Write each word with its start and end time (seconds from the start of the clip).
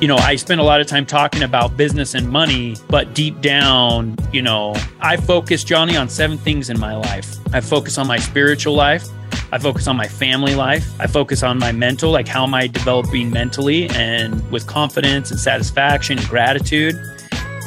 you 0.00 0.06
know, 0.06 0.16
I 0.16 0.36
spend 0.36 0.60
a 0.60 0.64
lot 0.64 0.80
of 0.80 0.86
time 0.86 1.04
talking 1.04 1.42
about 1.42 1.76
business 1.76 2.14
and 2.14 2.28
money, 2.28 2.76
but 2.88 3.14
deep 3.14 3.40
down, 3.40 4.16
you 4.32 4.42
know, 4.42 4.74
I 5.00 5.16
focus, 5.16 5.64
Jonny, 5.64 5.96
on 5.96 6.08
seven 6.08 6.38
things 6.38 6.70
in 6.70 6.78
my 6.78 6.94
life. 6.94 7.36
I 7.52 7.60
focus 7.60 7.98
on 7.98 8.06
my 8.06 8.18
spiritual 8.18 8.74
life. 8.74 9.08
I 9.50 9.58
focus 9.58 9.88
on 9.88 9.96
my 9.96 10.06
family 10.06 10.54
life. 10.54 10.88
I 11.00 11.08
focus 11.08 11.42
on 11.42 11.58
my 11.58 11.72
mental, 11.72 12.12
like 12.12 12.28
how 12.28 12.44
am 12.44 12.54
I 12.54 12.68
developing 12.68 13.30
mentally 13.30 13.88
and 13.90 14.48
with 14.52 14.66
confidence 14.68 15.32
and 15.32 15.40
satisfaction 15.40 16.18
and 16.18 16.28
gratitude. 16.28 16.94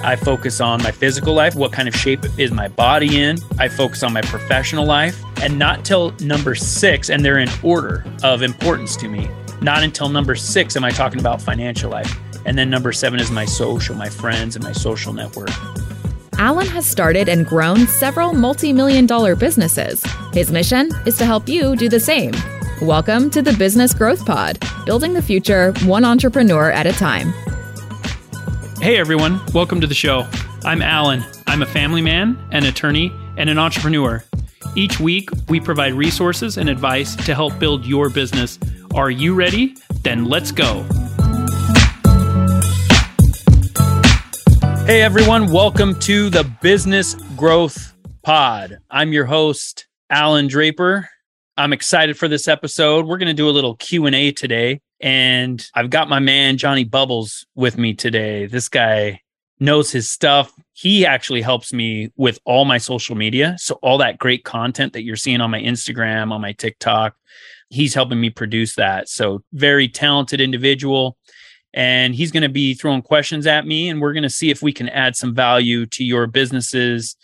I 0.04 0.16
focus 0.16 0.62
on 0.62 0.82
my 0.82 0.92
physical 0.92 1.34
life. 1.34 1.56
What 1.56 1.74
kind 1.74 1.88
of 1.88 1.96
shape 1.96 2.24
is 2.40 2.52
my 2.52 2.70
body 2.70 3.22
in? 3.22 3.40
I 3.60 3.68
focus 3.68 4.04
on 4.04 4.14
my 4.14 4.22
professional 4.22 4.86
life. 4.86 5.22
And 5.42 5.60
not 5.60 5.84
till 5.84 6.12
number 6.22 6.56
six, 6.56 7.10
and 7.10 7.26
they're 7.26 7.40
in 7.40 7.50
order 7.62 8.06
of 8.24 8.42
importance 8.42 8.96
to 8.98 9.08
me. 9.08 9.30
Not 9.64 9.84
until 9.84 10.10
number 10.10 10.34
six 10.34 10.76
am 10.76 10.84
I 10.84 10.90
talking 10.90 11.20
about 11.20 11.40
financial 11.40 11.92
life. 11.92 12.18
And 12.48 12.58
then 12.58 12.72
number 12.72 12.92
seven 12.92 13.20
is 13.20 13.30
my 13.30 13.46
social, 13.46 13.94
my 13.94 14.10
friends, 14.10 14.56
and 14.56 14.66
my 14.66 14.72
social 14.72 15.14
network. 15.14 15.52
Allan 16.40 16.66
has 16.66 16.88
started 16.88 17.30
and 17.30 17.46
grown 17.46 17.86
several 17.86 18.34
multi 18.34 18.74
million 18.74 19.06
dollar 19.06 19.36
businesses. 19.36 20.04
His 20.34 20.52
mission 20.52 20.90
is 21.06 21.16
to 21.20 21.28
help 21.28 21.48
you 21.48 21.76
do 21.76 21.90
the 21.90 22.00
same. 22.00 22.34
Welcome 22.82 23.30
to 23.30 23.44
the 23.44 23.54
Business 23.54 23.94
Growth 23.94 24.26
Pod, 24.26 24.58
building 24.88 25.14
the 25.14 25.22
future 25.22 25.74
one 25.84 26.06
entrepreneur 26.06 26.72
at 26.72 26.88
a 26.88 26.94
time. 26.94 27.32
Hey 28.82 28.98
everyone, 28.98 29.40
welcome 29.54 29.80
to 29.80 29.86
the 29.86 29.94
show. 29.94 30.28
I'm 30.64 30.82
Allan. 30.82 31.24
I'm 31.46 31.62
a 31.62 31.68
family 31.68 32.02
man, 32.02 32.36
an 32.50 32.66
attorney, 32.66 33.14
and 33.38 33.48
an 33.48 33.60
entrepreneur. 33.60 34.24
Each 34.76 35.00
week, 35.00 35.30
we 35.50 35.60
provide 35.60 35.94
resources 35.94 36.58
and 36.58 36.68
advice 36.68 37.16
to 37.28 37.36
help 37.36 37.60
build 37.60 37.86
your 37.86 38.10
business. 38.10 38.58
Are 38.94 39.10
you 39.10 39.34
ready? 39.34 39.78
Then 40.02 40.26
let's 40.26 40.52
go. 40.52 40.84
Hey 44.86 45.02
everyone, 45.02 45.50
welcome 45.50 45.98
to 46.02 46.30
the 46.30 46.44
Business 46.62 47.14
Growth 47.38 47.94
Pod. 48.22 48.80
I'm 48.90 49.14
your 49.14 49.24
host, 49.24 49.88
Allan 50.10 50.48
Draper. 50.48 51.08
I'm 51.56 51.72
excited 51.72 52.18
for 52.18 52.28
this 52.28 52.50
episode. 52.50 53.06
We're 53.06 53.18
going 53.18 53.28
to 53.28 53.34
do 53.34 53.48
a 53.48 53.52
little 53.52 53.78
Q&A 53.78 54.34
today 54.34 54.82
and 55.00 55.66
I've 55.74 55.90
got 55.90 56.10
my 56.10 56.20
man 56.20 56.58
Jonny 56.58 56.84
Bubbles 56.84 57.46
with 57.56 57.78
me 57.78 57.94
today. 57.94 58.46
This 58.46 58.68
guy 58.68 59.22
knows 59.62 59.90
his 59.92 60.10
stuff. 60.10 60.52
He 60.74 61.06
actually 61.06 61.42
helps 61.42 61.72
me 61.72 62.12
with 62.18 62.40
all 62.44 62.66
my 62.66 62.78
social 62.78 63.16
media. 63.16 63.56
So, 63.58 63.76
all 63.82 64.00
that 64.00 64.18
great 64.18 64.44
content 64.44 64.94
that 64.94 65.04
you're 65.04 65.16
seeing 65.16 65.40
on 65.40 65.52
my 65.52 65.62
Instagram, 65.62 66.32
on 66.32 66.42
my 66.42 66.52
TikTok, 66.54 67.16
he's 67.72 67.94
helping 67.96 68.20
me 68.20 68.30
produce 68.30 68.76
that. 68.76 69.10
So, 69.10 69.44
very 69.54 69.88
talented 69.88 70.40
individual. 70.40 71.18
And 71.74 72.14
he's 72.14 72.34
going 72.34 72.44
to 72.44 72.50
be 72.50 72.74
throwing 72.74 73.02
questions 73.02 73.48
at 73.48 73.66
me, 73.66 73.88
and 73.88 74.02
we're 74.02 74.12
going 74.12 74.24
to 74.24 74.30
see 74.30 74.50
if 74.52 74.62
we 74.62 74.74
can 74.74 74.90
add 74.90 75.16
some 75.16 75.34
value 75.34 75.86
to 75.88 76.04
your 76.04 76.28
businesses 76.28 77.16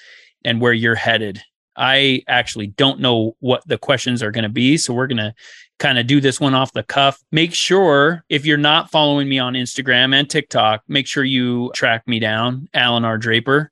and 0.45 0.61
where 0.61 0.71
you're 0.71 0.95
headed. 0.95 1.41
I 1.75 2.23
actually 2.29 2.67
don't 2.67 3.01
know 3.01 3.35
what 3.39 3.67
the 3.67 3.77
questions 3.77 4.23
are 4.23 4.31
going 4.31 4.43
to 4.43 4.49
be. 4.49 4.77
So, 4.77 4.93
we're 4.93 5.07
going 5.07 5.17
to 5.17 5.33
kind 5.79 5.99
of 5.99 6.07
do 6.07 6.21
this 6.21 6.39
one 6.39 6.55
off 6.55 6.73
the 6.73 6.83
cuff. 6.83 7.19
Make 7.31 7.53
sure 7.53 8.23
if 8.29 8.45
you're 8.45 8.57
not 8.57 8.89
following 8.89 9.29
me 9.29 9.39
on 9.39 9.53
Instagram 9.53 10.15
and 10.15 10.29
TikTok, 10.29 10.83
make 10.87 11.07
sure 11.07 11.23
you 11.23 11.71
track 11.75 12.07
me 12.07 12.19
down, 12.19 12.67
Allan 12.73 13.05
R. 13.05 13.17
Draper, 13.17 13.71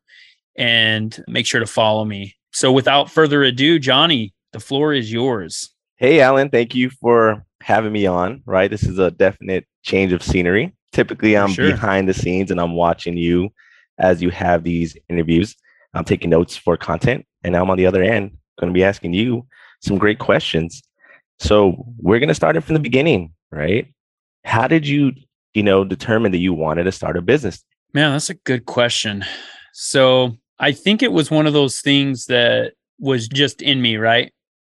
and 0.55 1.23
make 1.27 1.45
sure 1.45 1.59
to 1.59 1.65
follow 1.65 2.05
me. 2.05 2.35
So 2.51 2.71
without 2.71 3.09
further 3.09 3.43
ado, 3.43 3.79
Jonny, 3.79 4.33
the 4.53 4.59
floor 4.59 4.93
is 4.93 5.11
yours. 5.11 5.74
Hey, 5.97 6.19
Allan, 6.19 6.49
thank 6.49 6.75
you 6.75 6.89
for 6.89 7.45
having 7.61 7.93
me 7.93 8.05
on. 8.05 8.43
Right. 8.45 8.69
This 8.69 8.83
is 8.83 8.99
a 8.99 9.11
definite 9.11 9.65
change 9.83 10.11
of 10.11 10.21
scenery. 10.21 10.75
Typically, 10.91 11.37
I'm 11.37 11.51
sure. 11.51 11.69
behind 11.69 12.09
the 12.09 12.13
scenes 12.13 12.51
and 12.51 12.59
I'm 12.59 12.73
watching 12.73 13.15
you 13.15 13.49
as 13.97 14.21
you 14.21 14.29
have 14.29 14.63
these 14.63 14.97
interviews. 15.09 15.55
I'm 15.93 16.03
taking 16.03 16.29
notes 16.29 16.57
for 16.57 16.75
content. 16.75 17.25
And 17.43 17.53
now 17.53 17.63
I'm 17.63 17.69
on 17.69 17.77
the 17.77 17.85
other 17.85 18.03
end, 18.03 18.37
going 18.59 18.71
to 18.71 18.77
be 18.77 18.83
asking 18.83 19.13
you 19.13 19.47
some 19.81 19.97
great 19.97 20.19
questions. 20.19 20.81
So 21.39 21.85
we're 21.97 22.19
going 22.19 22.29
to 22.29 22.35
start 22.35 22.57
it 22.57 22.61
from 22.61 22.73
the 22.73 22.79
beginning, 22.81 23.33
right? 23.51 23.87
How 24.43 24.67
did 24.67 24.85
you, 24.85 25.13
you 25.53 25.63
know, 25.63 25.85
determine 25.85 26.31
that 26.33 26.39
you 26.39 26.53
wanted 26.53 26.83
to 26.83 26.91
start 26.91 27.17
a 27.17 27.21
business? 27.21 27.63
Man, 27.93 28.11
that's 28.11 28.29
a 28.29 28.35
good 28.35 28.65
question. 28.65 29.23
So 29.71 30.37
I 30.59 30.73
think 30.73 31.01
it 31.01 31.13
was 31.13 31.31
one 31.31 31.47
of 31.47 31.53
those 31.53 31.79
things 31.79 32.25
that 32.25 32.73
was 32.99 33.27
just 33.27 33.61
in 33.61 33.81
me, 33.81 33.95
right? 33.95 34.33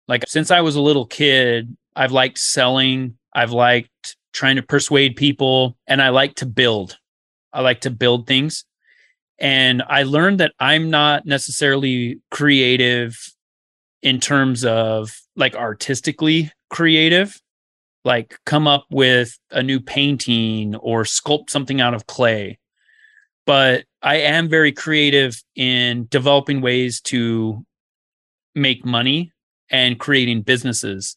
Like 0.08 0.24
since 0.28 0.50
I 0.50 0.60
was 0.60 0.76
a 0.76 0.80
little 0.80 1.06
kid, 1.06 1.76
I've 1.94 2.12
liked 2.12 2.38
selling, 2.38 3.16
I've 3.34 3.52
liked 3.52 4.16
trying 4.32 4.56
to 4.56 4.62
persuade 4.62 5.16
people, 5.16 5.76
and 5.86 6.02
I 6.02 6.10
like 6.10 6.34
to 6.36 6.46
build. 6.46 6.98
I 7.52 7.62
like 7.62 7.80
to 7.82 7.90
build 7.90 8.26
things. 8.26 8.64
And 9.38 9.82
I 9.88 10.02
learned 10.02 10.40
that 10.40 10.52
I'm 10.60 10.90
not 10.90 11.26
necessarily 11.26 12.20
creative 12.30 13.18
in 14.02 14.20
terms 14.20 14.64
of 14.64 15.10
like 15.36 15.54
artistically 15.54 16.50
creative 16.70 17.40
like 18.04 18.38
come 18.46 18.68
up 18.68 18.86
with 18.90 19.36
a 19.50 19.62
new 19.62 19.80
painting 19.80 20.76
or 20.76 21.02
sculpt 21.02 21.50
something 21.50 21.80
out 21.80 21.94
of 21.94 22.06
clay 22.06 22.58
but 23.46 23.84
i 24.02 24.16
am 24.16 24.48
very 24.48 24.72
creative 24.72 25.42
in 25.54 26.06
developing 26.10 26.60
ways 26.60 27.00
to 27.00 27.64
make 28.54 28.84
money 28.84 29.32
and 29.70 29.98
creating 29.98 30.42
businesses 30.42 31.16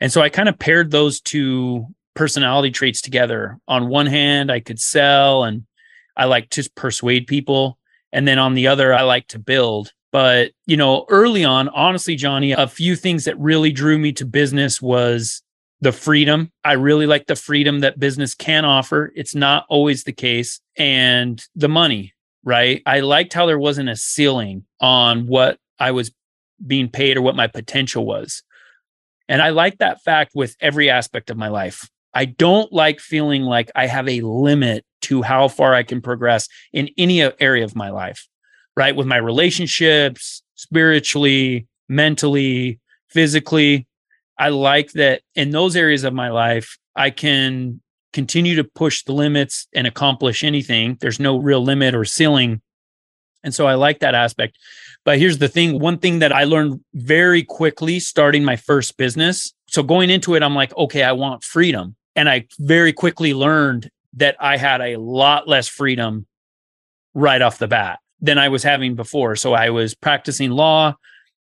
and 0.00 0.12
so 0.12 0.20
i 0.20 0.28
kind 0.28 0.48
of 0.48 0.58
paired 0.58 0.90
those 0.90 1.20
two 1.20 1.86
personality 2.14 2.70
traits 2.70 3.00
together 3.00 3.58
on 3.68 3.88
one 3.88 4.06
hand 4.06 4.50
i 4.50 4.60
could 4.60 4.80
sell 4.80 5.44
and 5.44 5.64
i 6.16 6.24
like 6.24 6.50
to 6.50 6.68
persuade 6.74 7.26
people 7.26 7.78
and 8.12 8.26
then 8.26 8.38
on 8.38 8.54
the 8.54 8.66
other 8.66 8.92
i 8.92 9.02
like 9.02 9.26
to 9.26 9.38
build 9.38 9.92
but, 10.12 10.52
you 10.66 10.76
know, 10.76 11.06
early 11.08 11.44
on, 11.44 11.68
honestly, 11.68 12.16
Jonny, 12.16 12.52
a 12.52 12.66
few 12.66 12.96
things 12.96 13.24
that 13.24 13.38
really 13.38 13.70
drew 13.70 13.98
me 13.98 14.12
to 14.12 14.26
business 14.26 14.82
was 14.82 15.42
the 15.80 15.92
freedom. 15.92 16.50
I 16.64 16.72
really 16.72 17.06
like 17.06 17.26
the 17.26 17.36
freedom 17.36 17.80
that 17.80 17.98
business 17.98 18.34
can 18.34 18.64
offer. 18.64 19.12
It's 19.14 19.34
not 19.34 19.66
always 19.68 20.04
the 20.04 20.12
case. 20.12 20.60
And 20.76 21.42
the 21.54 21.68
money, 21.68 22.12
right? 22.44 22.82
I 22.86 23.00
liked 23.00 23.32
how 23.32 23.46
there 23.46 23.58
wasn't 23.58 23.88
a 23.88 23.96
ceiling 23.96 24.64
on 24.80 25.26
what 25.26 25.58
I 25.78 25.92
was 25.92 26.10
being 26.66 26.88
paid 26.88 27.16
or 27.16 27.22
what 27.22 27.36
my 27.36 27.46
potential 27.46 28.04
was. 28.04 28.42
And 29.28 29.40
I 29.40 29.50
like 29.50 29.78
that 29.78 30.02
fact 30.02 30.32
with 30.34 30.56
every 30.60 30.90
aspect 30.90 31.30
of 31.30 31.36
my 31.36 31.48
life. 31.48 31.88
I 32.12 32.24
don't 32.24 32.72
like 32.72 32.98
feeling 32.98 33.42
like 33.42 33.70
I 33.76 33.86
have 33.86 34.08
a 34.08 34.20
limit 34.22 34.84
to 35.02 35.22
how 35.22 35.48
far 35.48 35.74
I 35.74 35.84
can 35.84 36.00
progress 36.00 36.48
in 36.72 36.90
any 36.98 37.22
area 37.22 37.64
of 37.64 37.76
my 37.76 37.90
life 37.90 38.26
right? 38.76 38.96
With 38.96 39.06
my 39.06 39.16
relationships, 39.16 40.42
spiritually, 40.54 41.66
mentally, 41.88 42.80
physically. 43.08 43.86
I 44.38 44.48
like 44.48 44.92
that 44.92 45.22
in 45.34 45.50
those 45.50 45.76
areas 45.76 46.04
of 46.04 46.14
my 46.14 46.30
life, 46.30 46.78
I 46.96 47.10
can 47.10 47.82
continue 48.12 48.56
to 48.56 48.64
push 48.64 49.04
the 49.04 49.12
limits 49.12 49.68
and 49.74 49.86
accomplish 49.86 50.42
anything. 50.42 50.96
There's 51.00 51.20
no 51.20 51.36
real 51.36 51.62
limit 51.62 51.94
or 51.94 52.04
ceiling. 52.04 52.62
And 53.44 53.54
so 53.54 53.66
I 53.66 53.74
like 53.74 54.00
that 54.00 54.14
aspect. 54.14 54.56
But 55.04 55.18
here's 55.18 55.38
the 55.38 55.48
thing 55.48 55.80
one 55.80 55.98
thing 55.98 56.18
that 56.18 56.32
I 56.32 56.44
learned 56.44 56.80
very 56.94 57.42
quickly 57.42 58.00
starting 58.00 58.44
my 58.44 58.56
first 58.56 58.96
business. 58.96 59.52
So 59.66 59.82
going 59.82 60.10
into 60.10 60.34
it, 60.34 60.42
I'm 60.42 60.54
like, 60.54 60.76
okay, 60.76 61.02
I 61.02 61.12
want 61.12 61.44
freedom. 61.44 61.96
And 62.16 62.28
I 62.28 62.46
very 62.58 62.92
quickly 62.92 63.32
learned 63.32 63.90
that 64.14 64.36
I 64.40 64.56
had 64.56 64.80
a 64.80 64.96
lot 64.96 65.48
less 65.48 65.68
freedom 65.68 66.26
right 67.14 67.40
off 67.40 67.58
the 67.58 67.68
bat 67.68 68.00
than 68.20 68.36
I 68.36 68.48
was 68.48 68.62
having 68.62 68.94
before. 68.94 69.36
So 69.36 69.54
I 69.54 69.70
was 69.70 69.94
practicing 69.94 70.50
law. 70.50 70.94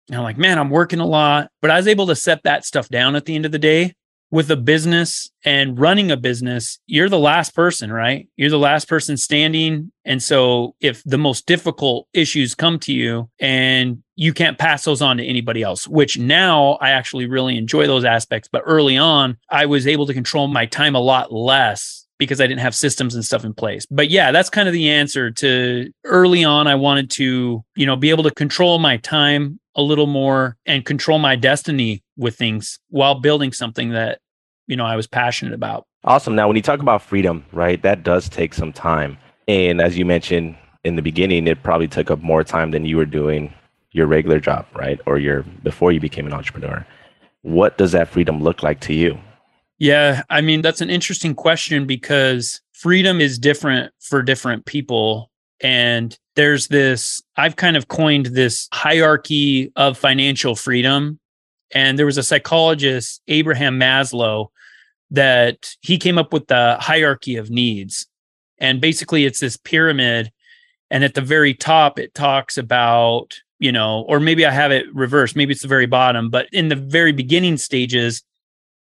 And 0.09 0.17
I'm 0.17 0.23
like, 0.23 0.39
man, 0.39 0.59
I'm 0.59 0.71
working 0.71 1.01
a 1.01 1.07
lot. 1.07 1.51
But 1.63 1.71
I 1.71 1.77
was 1.77 1.89
able 1.89 2.07
to 2.09 2.17
set 2.17 2.43
that 2.45 2.65
stuff 2.65 2.89
down 2.89 3.17
at 3.17 3.25
the 3.25 3.35
end 3.35 3.47
of 3.47 3.53
the 3.53 3.59
day 3.59 3.95
with 4.31 4.51
a 4.51 4.57
business 4.57 5.31
and 5.45 5.79
running 5.79 6.11
a 6.11 6.17
business. 6.17 6.79
You're 6.87 7.09
the 7.09 7.19
last 7.19 7.55
person, 7.55 7.93
right? 7.93 8.29
You're 8.37 8.51
the 8.51 8.59
last 8.59 8.89
person 8.89 9.17
standing. 9.17 9.91
And 10.05 10.23
so 10.23 10.75
if 10.81 11.03
the 11.05 11.19
most 11.19 11.47
difficult 11.47 12.07
issues 12.13 12.55
come 12.55 12.79
to 12.81 12.93
you 12.93 13.29
and 13.41 14.03
you 14.15 14.33
can't 14.33 14.59
pass 14.59 14.85
those 14.85 15.03
on 15.03 15.17
to 15.17 15.25
anybody 15.25 15.63
else, 15.63 15.89
which 15.89 16.19
now 16.19 16.73
I 16.81 16.91
actually 16.91 17.27
really 17.27 17.57
enjoy 17.57 17.87
those 17.87 18.05
aspects. 18.05 18.49
But 18.51 18.63
early 18.67 18.97
on, 18.97 19.37
I 19.51 19.67
was 19.67 19.87
able 19.87 20.07
to 20.07 20.15
control 20.15 20.47
my 20.47 20.67
time 20.67 20.95
a 20.95 21.01
lot 21.01 21.33
less 21.33 22.00
because 22.21 22.41
I 22.41 22.47
didn't 22.47 22.61
have 22.61 22.75
systems 22.75 23.15
and 23.15 23.25
stuff 23.25 23.45
in 23.45 23.55
place. 23.55 23.87
But 23.91 24.11
yeah, 24.11 24.31
that's 24.31 24.51
kind 24.51 24.69
of 24.69 24.75
the 24.75 24.91
answer 24.91 25.31
to 25.33 25.91
early 26.05 26.45
on 26.45 26.69
I 26.69 26.75
wanted 26.75 27.11
to, 27.13 27.65
you 27.75 27.87
know, 27.87 27.97
be 27.97 28.11
able 28.11 28.23
to 28.25 28.31
control 28.31 28.79
my 28.79 28.99
time 28.99 29.59
a 29.75 29.83
little 29.83 30.07
more 30.07 30.59
and 30.67 30.85
control 30.85 31.19
my 31.19 31.35
destiny 31.35 32.05
with 32.19 32.37
things 32.37 32.79
while 32.91 33.15
building 33.19 33.53
something 33.53 33.91
that, 33.91 34.21
you 34.67 34.77
know, 34.77 34.85
I 34.85 34.97
was 34.97 35.07
passionate 35.07 35.55
about. 35.55 35.87
Awesome. 36.05 36.35
Now, 36.35 36.47
when 36.47 36.57
you 36.57 36.63
talk 36.63 36.81
about 36.81 37.01
freedom, 37.01 37.45
right, 37.53 37.81
that 37.83 38.03
does 38.03 38.29
take 38.29 38.53
some 38.53 38.73
time. 38.73 39.17
And 39.49 39.81
as 39.81 39.97
you 39.97 40.05
mentioned 40.05 40.57
in 40.85 40.97
the 40.97 41.03
beginning, 41.03 41.47
it 41.47 41.63
probably 41.63 41.89
took 41.89 42.11
up 42.11 42.21
more 42.21 42.45
time 42.45 42.71
than 42.71 42.85
you 42.85 42.99
were 42.99 43.07
doing 43.07 43.53
your 43.93 44.07
regular 44.07 44.41
job, 44.41 44.67
right? 44.75 45.01
Or 45.07 45.19
your 45.19 45.43
before 45.63 45.91
you 45.91 46.01
became 46.01 46.27
an 46.27 46.35
entrepreneur. 46.35 46.87
What 47.43 47.79
does 47.79 47.93
that 47.93 48.09
freedom 48.09 48.43
look 48.43 48.63
like 48.63 48.81
to 48.81 48.93
you? 48.93 49.19
Yeah, 49.81 50.25
I 50.29 50.43
mean, 50.43 50.61
that's 50.61 50.83
an 50.83 50.91
interesting 50.91 51.35
question 51.35 51.87
because 51.87 52.61
freedom 52.75 53.19
is 53.19 53.39
different 53.39 53.93
for 53.99 54.23
different 54.23 54.67
people. 54.67 55.31
And 55.63 56.17
there's 56.37 56.69
this, 56.69 57.23
I've 57.37 57.57
kind 57.57 57.79
of 57.79 57.89
coined 57.89 58.27
this 58.27 58.69
hierarchy 58.75 59.73
of 59.77 59.97
financial 59.97 60.55
freedom. 60.55 61.19
And 61.73 61.99
there 61.99 62.05
was 62.05 62.19
a 62.19 62.23
psychologist, 62.23 63.23
Abraham 63.29 63.81
Maslow, 63.81 64.49
that 65.11 65.75
he 65.81 65.97
came 65.97 66.19
up 66.19 66.35
with 66.35 66.49
the 66.49 66.77
hierarchy 66.79 67.37
of 67.37 67.49
needs. 67.51 68.07
And 68.59 68.83
basically, 68.83 69.25
it's 69.25 69.41
this 69.41 69.57
pyramid. 69.57 70.31
And 70.91 71.05
at 71.05 71.15
the 71.15 71.23
very 71.23 71.55
top, 71.55 71.99
it 71.99 72.13
talks 72.13 72.59
about, 72.59 73.33
you 73.59 73.73
know, 73.73 74.03
or 74.03 74.21
maybe 74.21 74.45
I 74.45 74.51
have 74.51 74.73
it 74.73 74.95
reversed. 74.95 75.37
Maybe 75.37 75.53
it's 75.53 75.63
the 75.63 75.69
very 75.69 75.87
bottom, 75.87 76.29
but 76.29 76.49
in 76.53 76.69
the 76.69 76.77
very 76.77 77.13
beginning 77.13 77.57
stages 77.57 78.23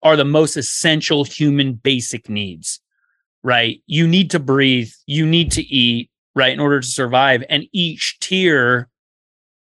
are 0.04 0.16
the 0.16 0.26
most 0.26 0.58
essential 0.58 1.24
human 1.24 1.74
basic 1.74 2.30
needs, 2.30 2.80
right? 3.44 3.82
You 3.86 4.08
need 4.08 4.32
to 4.32 4.40
breathe, 4.40 4.92
you 5.06 5.26
need 5.26 5.52
to 5.54 5.62
eat, 5.62 6.10
right, 6.36 6.54
in 6.54 6.60
order 6.60 6.80
to 6.80 6.88
survive. 6.88 7.44
And 7.50 7.66
each 7.74 8.18
tier, 8.20 8.90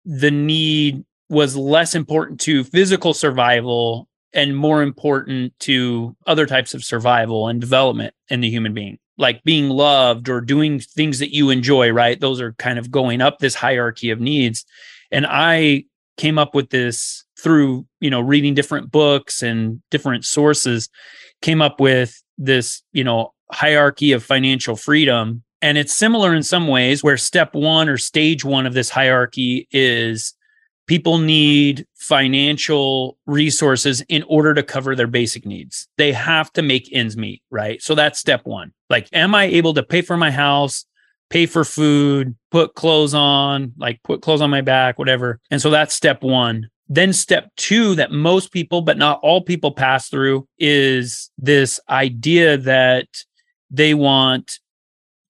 the 0.05 0.31
need 0.31 1.03
was 1.29 1.55
less 1.55 1.95
important 1.95 2.39
to 2.41 2.63
physical 2.63 3.13
survival 3.13 4.07
and 4.33 4.57
more 4.57 4.81
important 4.81 5.57
to 5.59 6.15
other 6.25 6.45
types 6.45 6.73
of 6.73 6.83
survival 6.83 7.47
and 7.47 7.61
development 7.61 8.13
in 8.29 8.41
the 8.41 8.49
human 8.49 8.73
being 8.73 8.97
like 9.17 9.43
being 9.43 9.69
loved 9.69 10.27
or 10.27 10.41
doing 10.41 10.79
things 10.79 11.19
that 11.19 11.33
you 11.33 11.49
enjoy 11.49 11.91
right 11.91 12.19
those 12.19 12.41
are 12.41 12.53
kind 12.53 12.79
of 12.79 12.91
going 12.91 13.21
up 13.21 13.39
this 13.39 13.55
hierarchy 13.55 14.09
of 14.09 14.19
needs 14.19 14.65
and 15.11 15.25
i 15.27 15.83
came 16.17 16.37
up 16.37 16.55
with 16.55 16.69
this 16.69 17.25
through 17.43 17.85
you 17.99 18.09
know 18.09 18.21
reading 18.21 18.53
different 18.53 18.91
books 18.91 19.43
and 19.43 19.81
different 19.91 20.25
sources 20.25 20.89
came 21.41 21.61
up 21.61 21.79
with 21.79 22.21
this 22.37 22.81
you 22.93 23.03
know 23.03 23.33
hierarchy 23.51 24.11
of 24.13 24.23
financial 24.23 24.75
freedom 24.75 25.43
and 25.61 25.77
it's 25.77 25.93
similar 25.93 26.33
in 26.33 26.43
some 26.43 26.67
ways 26.67 27.03
where 27.03 27.17
step 27.17 27.53
1 27.53 27.87
or 27.87 27.97
stage 27.97 28.43
1 28.43 28.65
of 28.65 28.73
this 28.73 28.89
hierarchy 28.89 29.67
is 29.71 30.33
people 30.87 31.17
need 31.17 31.85
financial 31.95 33.17
resources 33.25 34.01
in 34.09 34.23
order 34.23 34.53
to 34.53 34.63
cover 34.63 34.95
their 34.95 35.07
basic 35.07 35.45
needs. 35.45 35.87
They 35.97 36.11
have 36.11 36.51
to 36.53 36.61
make 36.61 36.89
ends 36.91 37.15
meet, 37.15 37.41
right? 37.49 37.81
So 37.81 37.95
that's 37.95 38.19
step 38.19 38.41
one. 38.43 38.73
Like, 38.89 39.07
am 39.13 39.33
I 39.33 39.45
able 39.45 39.73
to 39.75 39.83
pay 39.83 40.01
for 40.01 40.17
my 40.17 40.31
house, 40.31 40.85
pay 41.29 41.45
for 41.45 41.63
food, 41.63 42.35
put 42.51 42.75
clothes 42.75 43.13
on, 43.13 43.73
like 43.77 44.01
put 44.03 44.21
clothes 44.21 44.41
on 44.41 44.49
my 44.49 44.61
back, 44.61 44.99
whatever? 44.99 45.39
And 45.49 45.61
so 45.61 45.69
that's 45.69 45.95
step 45.95 46.21
one. 46.21 46.69
Then 46.93 47.11
step 47.11 47.49
two 47.57 47.95
that 47.95 48.11
most 48.11 48.51
people, 48.51 48.81
but 48.81 48.99
not 48.99 49.19
all 49.23 49.41
people 49.41 49.71
pass 49.71 50.09
through 50.09 50.47
is 50.59 51.31
this 51.39 51.79
idea 51.89 52.55
that 52.57 53.07
they 53.71 53.95
want 53.95 54.59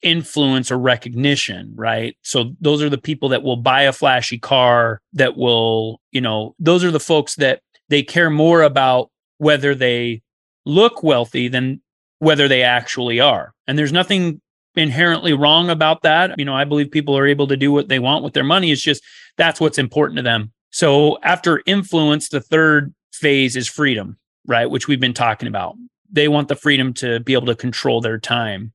influence 0.01 0.71
or 0.71 0.77
recognition, 0.77 1.71
right? 1.75 2.18
So 2.21 2.54
those 2.60 2.81
are 2.81 2.89
the 2.89 2.98
people 2.98 3.30
that 3.30 3.44
will 3.44 3.56
buy 3.56 3.83
a 3.83 3.94
flashy 3.94 4.38
car, 4.38 5.00
that 5.13 5.38
will, 5.38 6.01
you 6.12 6.19
know, 6.19 6.54
those 6.60 6.83
are 6.83 6.92
the 6.92 7.00
folks 7.00 7.36
that 7.36 7.62
they 7.88 8.04
care 8.04 8.30
more 8.30 8.62
about 8.62 9.10
whether 9.38 9.74
they 9.74 10.21
look 10.65 11.01
wealthy 11.01 11.48
than 11.48 11.81
whether 12.19 12.50
they 12.50 12.63
actually 12.63 13.21
are. 13.21 13.54
And 13.68 13.77
there's 13.77 13.94
nothing 13.94 14.42
inherently 14.75 15.31
wrong 15.31 15.69
about 15.69 16.01
that. 16.01 16.38
You 16.38 16.45
know, 16.45 16.56
I 16.56 16.65
believe 16.65 16.92
people 16.92 17.18
are 17.18 17.27
able 17.27 17.48
to 17.48 17.56
do 17.56 17.71
what 17.71 17.88
they 17.88 18.00
want 18.00 18.24
with 18.24 18.33
their 18.33 18.44
money. 18.44 18.71
It's 18.71 18.81
just 18.81 19.04
that's 19.38 19.62
what's 19.62 19.77
important 19.77 20.18
to 20.18 20.24
them. 20.24 20.51
So 20.74 21.20
after 21.22 21.62
influence, 21.68 22.30
the 22.30 22.42
third 22.42 22.94
phase 23.14 23.56
is 23.56 23.68
freedom, 23.68 24.18
right? 24.48 24.66
Which 24.66 24.88
we've 24.88 25.00
been 25.00 25.14
talking 25.14 25.48
about. 25.48 25.75
They 26.12 26.28
want 26.28 26.48
the 26.48 26.56
freedom 26.56 26.94
to 26.96 27.20
be 27.20 27.34
able 27.34 27.46
to 27.46 27.56
control 27.56 28.02
their 28.02 28.18
time. 28.18 28.74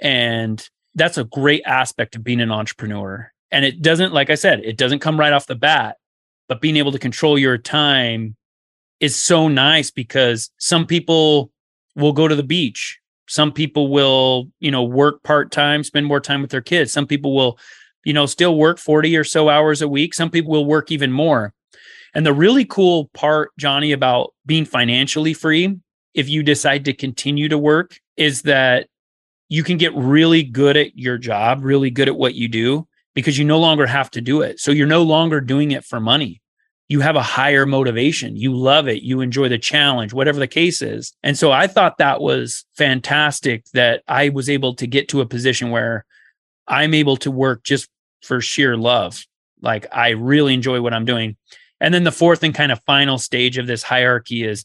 And 0.00 0.68
that's 0.96 1.16
a 1.16 1.22
great 1.22 1.62
aspect 1.64 2.16
of 2.16 2.24
being 2.24 2.40
an 2.40 2.50
entrepreneur. 2.50 3.32
And 3.52 3.64
it 3.64 3.80
doesn't, 3.82 4.12
like 4.12 4.30
I 4.30 4.34
said, 4.34 4.60
it 4.64 4.76
doesn't 4.76 4.98
come 4.98 5.18
right 5.18 5.32
off 5.32 5.46
the 5.46 5.54
bat, 5.54 5.98
but 6.48 6.60
being 6.60 6.76
able 6.76 6.90
to 6.90 6.98
control 6.98 7.38
your 7.38 7.56
time 7.56 8.34
is 8.98 9.14
so 9.14 9.46
nice 9.46 9.92
because 9.92 10.50
some 10.58 10.86
people 10.86 11.52
will 11.94 12.12
go 12.12 12.26
to 12.26 12.34
the 12.34 12.42
beach. 12.42 12.98
Some 13.28 13.52
people 13.52 13.88
will, 13.92 14.48
you 14.58 14.72
know, 14.72 14.82
work 14.82 15.22
part 15.22 15.52
time, 15.52 15.84
spend 15.84 16.06
more 16.06 16.20
time 16.20 16.42
with 16.42 16.50
their 16.50 16.62
kids. 16.62 16.92
Some 16.92 17.06
people 17.06 17.32
will, 17.36 17.58
you 18.08 18.14
know, 18.14 18.24
still 18.24 18.56
work 18.56 18.78
40 18.78 19.14
or 19.18 19.22
so 19.22 19.50
hours 19.50 19.82
a 19.82 19.86
week. 19.86 20.14
Some 20.14 20.30
people 20.30 20.50
will 20.50 20.64
work 20.64 20.90
even 20.90 21.12
more. 21.12 21.52
And 22.14 22.24
the 22.24 22.32
really 22.32 22.64
cool 22.64 23.10
part, 23.12 23.50
Jonny, 23.58 23.92
about 23.92 24.32
being 24.46 24.64
financially 24.64 25.34
free, 25.34 25.76
if 26.14 26.26
you 26.26 26.42
decide 26.42 26.86
to 26.86 26.94
continue 26.94 27.50
to 27.50 27.58
work, 27.58 28.00
is 28.16 28.40
that 28.42 28.88
you 29.50 29.62
can 29.62 29.76
get 29.76 29.94
really 29.94 30.42
good 30.42 30.78
at 30.78 30.96
your 30.96 31.18
job, 31.18 31.62
really 31.62 31.90
good 31.90 32.08
at 32.08 32.16
what 32.16 32.34
you 32.34 32.48
do 32.48 32.88
because 33.14 33.36
you 33.36 33.44
no 33.44 33.58
longer 33.58 33.86
have 33.86 34.10
to 34.12 34.22
do 34.22 34.40
it. 34.40 34.58
So 34.58 34.70
you're 34.70 34.86
no 34.86 35.02
longer 35.02 35.42
doing 35.42 35.72
it 35.72 35.84
for 35.84 36.00
money. 36.00 36.40
You 36.88 37.00
have 37.00 37.16
a 37.16 37.22
higher 37.22 37.66
motivation. 37.66 38.36
You 38.36 38.56
love 38.56 38.88
it. 38.88 39.02
You 39.02 39.20
enjoy 39.20 39.50
the 39.50 39.58
challenge, 39.58 40.14
whatever 40.14 40.38
the 40.38 40.46
case 40.46 40.80
is. 40.80 41.12
And 41.22 41.36
so 41.36 41.52
I 41.52 41.66
thought 41.66 41.98
that 41.98 42.22
was 42.22 42.64
fantastic 42.74 43.66
that 43.74 44.02
I 44.08 44.30
was 44.30 44.48
able 44.48 44.76
to 44.76 44.86
get 44.86 45.08
to 45.10 45.20
a 45.20 45.26
position 45.26 45.68
where 45.68 46.06
I'm 46.66 46.94
able 46.94 47.18
to 47.18 47.30
work 47.30 47.64
just 47.64 47.90
for 48.22 48.40
sheer 48.40 48.76
love. 48.76 49.24
Like 49.60 49.86
I 49.92 50.10
really 50.10 50.54
enjoy 50.54 50.80
what 50.80 50.94
I'm 50.94 51.04
doing. 51.04 51.36
And 51.80 51.94
then 51.94 52.04
the 52.04 52.12
fourth 52.12 52.42
and 52.42 52.54
kind 52.54 52.72
of 52.72 52.80
final 52.84 53.18
stage 53.18 53.58
of 53.58 53.66
this 53.66 53.82
hierarchy 53.82 54.44
is 54.44 54.64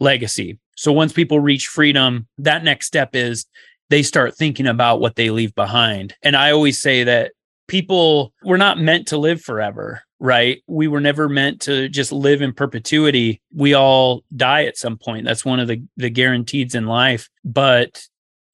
legacy. 0.00 0.58
So 0.76 0.92
once 0.92 1.12
people 1.12 1.40
reach 1.40 1.66
freedom, 1.66 2.26
that 2.38 2.64
next 2.64 2.86
step 2.86 3.14
is 3.14 3.46
they 3.90 4.02
start 4.02 4.36
thinking 4.36 4.66
about 4.66 5.00
what 5.00 5.16
they 5.16 5.30
leave 5.30 5.54
behind. 5.54 6.14
And 6.22 6.36
I 6.36 6.50
always 6.50 6.80
say 6.80 7.04
that 7.04 7.32
people 7.68 8.32
were 8.42 8.58
not 8.58 8.78
meant 8.78 9.08
to 9.08 9.18
live 9.18 9.42
forever, 9.42 10.02
right? 10.18 10.62
We 10.66 10.88
were 10.88 11.00
never 11.00 11.28
meant 11.28 11.60
to 11.62 11.88
just 11.88 12.10
live 12.10 12.42
in 12.42 12.52
perpetuity. 12.52 13.40
We 13.54 13.74
all 13.74 14.22
die 14.34 14.64
at 14.64 14.78
some 14.78 14.96
point. 14.96 15.26
That's 15.26 15.44
one 15.44 15.60
of 15.60 15.68
the 15.68 15.82
the 15.96 16.10
guarantees 16.10 16.74
in 16.74 16.86
life. 16.86 17.28
But, 17.44 18.02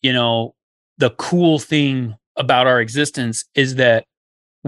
you 0.02 0.12
know, 0.12 0.54
the 0.98 1.10
cool 1.10 1.58
thing 1.58 2.16
about 2.36 2.66
our 2.66 2.80
existence 2.80 3.44
is 3.54 3.76
that 3.76 4.06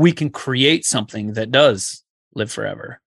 we 0.01 0.13
can 0.13 0.31
create 0.31 0.85
something 0.85 1.35
that 1.35 1.51
does 1.51 2.03
live 2.35 2.51
forever, 2.51 3.01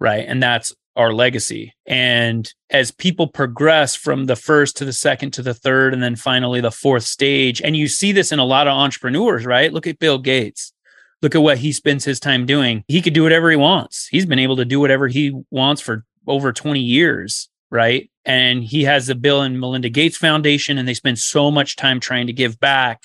right? 0.00 0.24
And 0.26 0.42
that's 0.42 0.74
our 0.96 1.12
legacy. 1.12 1.72
And 1.86 2.52
as 2.68 2.90
people 2.90 3.28
progress 3.28 3.94
from 3.94 4.26
the 4.26 4.36
first 4.36 4.76
to 4.78 4.84
the 4.84 4.92
second 4.92 5.30
to 5.34 5.42
the 5.42 5.54
third, 5.54 5.94
and 5.94 6.02
then 6.02 6.16
finally 6.16 6.60
the 6.60 6.70
fourth 6.70 7.04
stage, 7.04 7.62
and 7.62 7.76
you 7.76 7.86
see 7.86 8.12
this 8.12 8.32
in 8.32 8.40
a 8.40 8.44
lot 8.44 8.66
of 8.66 8.74
entrepreneurs, 8.74 9.46
right? 9.46 9.72
Look 9.72 9.86
at 9.86 10.00
Bill 10.00 10.18
Gates. 10.18 10.72
Look 11.22 11.36
at 11.36 11.42
what 11.42 11.58
he 11.58 11.70
spends 11.70 12.04
his 12.04 12.18
time 12.18 12.44
doing. 12.44 12.84
He 12.88 13.00
could 13.00 13.14
do 13.14 13.22
whatever 13.22 13.48
he 13.48 13.56
wants. 13.56 14.08
He's 14.08 14.26
been 14.26 14.40
able 14.40 14.56
to 14.56 14.64
do 14.64 14.80
whatever 14.80 15.06
he 15.06 15.32
wants 15.50 15.80
for 15.80 16.04
over 16.26 16.52
20 16.52 16.80
years, 16.80 17.48
right? 17.70 18.10
And 18.24 18.64
he 18.64 18.82
has 18.82 19.06
the 19.06 19.14
Bill 19.14 19.42
and 19.42 19.60
Melinda 19.60 19.88
Gates 19.88 20.16
Foundation, 20.16 20.76
and 20.76 20.88
they 20.88 20.94
spend 20.94 21.20
so 21.20 21.52
much 21.52 21.76
time 21.76 22.00
trying 22.00 22.26
to 22.26 22.32
give 22.32 22.58
back 22.58 23.04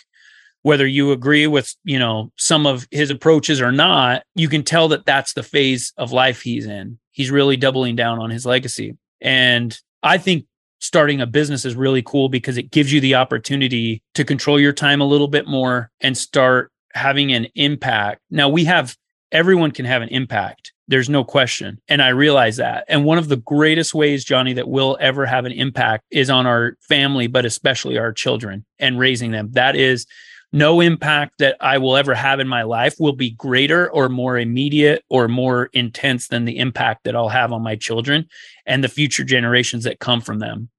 whether 0.67 0.85
you 0.85 1.11
agree 1.11 1.47
with 1.47 1.75
you 1.83 1.97
know 1.97 2.31
some 2.37 2.67
of 2.67 2.87
his 2.91 3.09
approaches 3.09 3.61
or 3.61 3.71
not 3.71 4.23
you 4.35 4.49
can 4.49 4.63
tell 4.63 4.87
that 4.87 5.05
that's 5.05 5.33
the 5.33 5.43
phase 5.43 5.93
of 5.97 6.11
life 6.11 6.41
he's 6.41 6.65
in 6.65 6.99
he's 7.17 7.31
really 7.31 7.57
doubling 7.57 7.95
down 7.95 8.19
on 8.19 8.29
his 8.29 8.45
legacy. 8.45 8.95
And 9.21 9.77
I 10.03 10.19
think 10.19 10.45
starting 10.79 11.19
a 11.19 11.25
business 11.25 11.65
is 11.65 11.75
really 11.75 12.03
cool 12.03 12.29
because 12.29 12.59
it 12.59 12.69
gives 12.69 12.93
you 12.93 13.01
the 13.01 13.15
opportunity 13.15 14.03
to 14.13 14.23
control 14.23 14.59
your 14.59 14.71
time 14.71 15.01
a 15.01 15.05
little 15.05 15.27
bit 15.27 15.47
more 15.47 15.89
and 15.99 16.15
start 16.15 16.71
having 16.93 17.33
an 17.33 17.47
impact. 17.55 18.21
Now 18.29 18.49
we 18.49 18.65
have 18.65 18.95
everyone 19.31 19.71
can 19.71 19.85
have 19.85 20.03
an 20.03 20.09
impact. 20.09 20.73
There's 20.87 21.09
no 21.09 21.23
question. 21.23 21.81
And 21.87 22.03
I 22.03 22.09
realize 22.09 22.57
that. 22.57 22.85
And 22.87 23.03
one 23.03 23.17
of 23.17 23.29
the 23.29 23.37
greatest 23.37 23.95
ways, 23.95 24.23
Jonny, 24.23 24.53
that 24.53 24.69
we'll 24.69 24.95
ever 25.01 25.25
have 25.25 25.45
an 25.45 25.51
impact 25.51 26.05
is 26.11 26.29
on 26.29 26.45
our 26.45 26.77
family, 26.87 27.25
but 27.25 27.45
especially 27.45 27.97
our 27.97 28.13
children 28.13 28.63
and 28.77 28.99
raising 28.99 29.31
them. 29.31 29.49
That 29.53 29.75
is 29.75 30.05
no 30.53 30.81
impact 30.81 31.39
that 31.39 31.57
I 31.59 31.77
will 31.77 31.97
ever 31.97 32.13
have 32.13 32.39
in 32.39 32.47
my 32.47 32.63
life 32.63 32.95
will 32.99 33.13
be 33.13 33.31
greater 33.31 33.89
or 33.91 34.09
more 34.09 34.37
immediate 34.37 35.03
or 35.09 35.27
more 35.27 35.69
intense 35.73 36.27
than 36.27 36.45
the 36.45 36.57
impact 36.57 37.03
that 37.03 37.15
I'll 37.15 37.29
have 37.29 37.51
on 37.51 37.63
my 37.63 37.75
children 37.75 38.27
and 38.65 38.83
the 38.83 38.87
future 38.87 39.23
generations 39.23 39.83
that 39.83 39.99
come 39.99 40.21
from 40.21 40.39
them. 40.39 40.69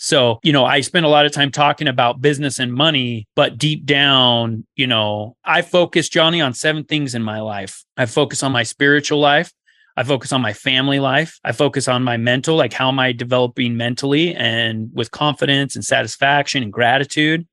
So, 0.00 0.38
you 0.44 0.52
know, 0.52 0.64
I 0.64 0.80
spend 0.80 1.06
a 1.06 1.08
lot 1.08 1.26
of 1.26 1.32
time 1.32 1.50
talking 1.50 1.88
about 1.88 2.20
business 2.20 2.60
and 2.60 2.72
money, 2.72 3.26
but 3.34 3.58
deep 3.58 3.84
down, 3.84 4.64
you 4.76 4.86
know, 4.86 5.36
I 5.44 5.62
focus, 5.62 6.08
Jonny, 6.08 6.40
on 6.40 6.54
seven 6.54 6.84
things 6.84 7.16
in 7.16 7.22
my 7.22 7.40
life. 7.40 7.84
I 7.96 8.06
focus 8.06 8.44
on 8.44 8.52
my 8.52 8.62
spiritual 8.62 9.18
life. 9.18 9.52
I 9.96 10.04
focus 10.04 10.32
on 10.32 10.40
my 10.40 10.52
family 10.52 11.00
life. 11.00 11.40
I 11.42 11.50
focus 11.50 11.88
on 11.88 12.04
my 12.04 12.16
mental, 12.16 12.54
like 12.54 12.72
how 12.72 12.88
am 12.88 13.00
I 13.00 13.10
developing 13.10 13.76
mentally 13.76 14.32
and 14.36 14.88
with 14.94 15.10
confidence 15.10 15.74
and 15.74 15.84
satisfaction 15.84 16.62
and 16.62 16.72
gratitude. 16.72 17.48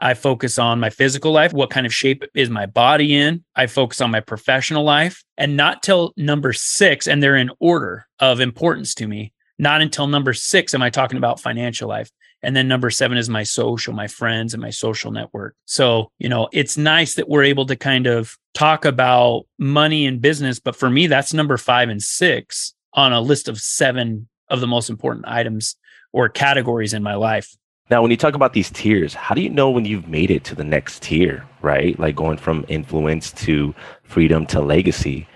I 0.00 0.14
focus 0.14 0.58
on 0.58 0.80
my 0.80 0.90
physical 0.90 1.32
life. 1.32 1.52
What 1.52 1.70
kind 1.70 1.86
of 1.86 1.94
shape 1.94 2.24
is 2.34 2.50
my 2.50 2.66
body 2.66 3.14
in? 3.14 3.44
I 3.54 3.66
focus 3.66 4.00
on 4.00 4.10
my 4.10 4.20
professional 4.20 4.84
life 4.84 5.22
and 5.36 5.56
not 5.56 5.82
till 5.82 6.12
number 6.16 6.52
six, 6.52 7.06
and 7.06 7.22
they're 7.22 7.36
in 7.36 7.50
order 7.60 8.06
of 8.18 8.40
importance 8.40 8.94
to 8.96 9.06
me. 9.06 9.32
Not 9.58 9.82
until 9.82 10.06
number 10.06 10.32
six 10.32 10.74
am 10.74 10.82
I 10.82 10.90
talking 10.90 11.18
about 11.18 11.40
financial 11.40 11.88
life. 11.88 12.10
And 12.42 12.54
then 12.54 12.68
number 12.68 12.90
seven 12.90 13.16
is 13.16 13.30
my 13.30 13.42
social, 13.42 13.94
my 13.94 14.06
friends, 14.06 14.52
and 14.52 14.60
my 14.60 14.70
social 14.70 15.10
network. 15.10 15.56
So, 15.64 16.10
you 16.18 16.28
know, 16.28 16.48
it's 16.52 16.76
nice 16.76 17.14
that 17.14 17.28
we're 17.28 17.44
able 17.44 17.64
to 17.66 17.76
kind 17.76 18.06
of 18.06 18.36
talk 18.52 18.84
about 18.84 19.46
money 19.58 20.04
and 20.06 20.20
business. 20.20 20.60
But 20.60 20.76
for 20.76 20.90
me, 20.90 21.06
that's 21.06 21.32
number 21.32 21.56
five 21.56 21.88
and 21.88 22.02
six 22.02 22.74
on 22.92 23.12
a 23.12 23.20
list 23.20 23.48
of 23.48 23.58
seven 23.58 24.28
of 24.50 24.60
the 24.60 24.66
most 24.66 24.90
important 24.90 25.26
items 25.26 25.76
or 26.12 26.28
categories 26.28 26.92
in 26.92 27.02
my 27.02 27.14
life. 27.14 27.56
Now, 27.90 28.00
when 28.00 28.10
you 28.10 28.16
talk 28.16 28.34
about 28.34 28.54
these 28.54 28.70
tiers, 28.70 29.12
how 29.12 29.34
do 29.34 29.42
you 29.42 29.50
know 29.50 29.70
when 29.70 29.84
you've 29.84 30.08
made 30.08 30.30
it 30.30 30.42
to 30.44 30.54
the 30.54 30.64
next 30.64 31.02
tier, 31.02 31.44
right? 31.60 31.98
Like 31.98 32.16
going 32.16 32.38
from 32.38 32.64
influence 32.68 33.30
to 33.32 33.74
freedom 34.02 34.46
to 34.46 34.60
legacy. 34.60 35.28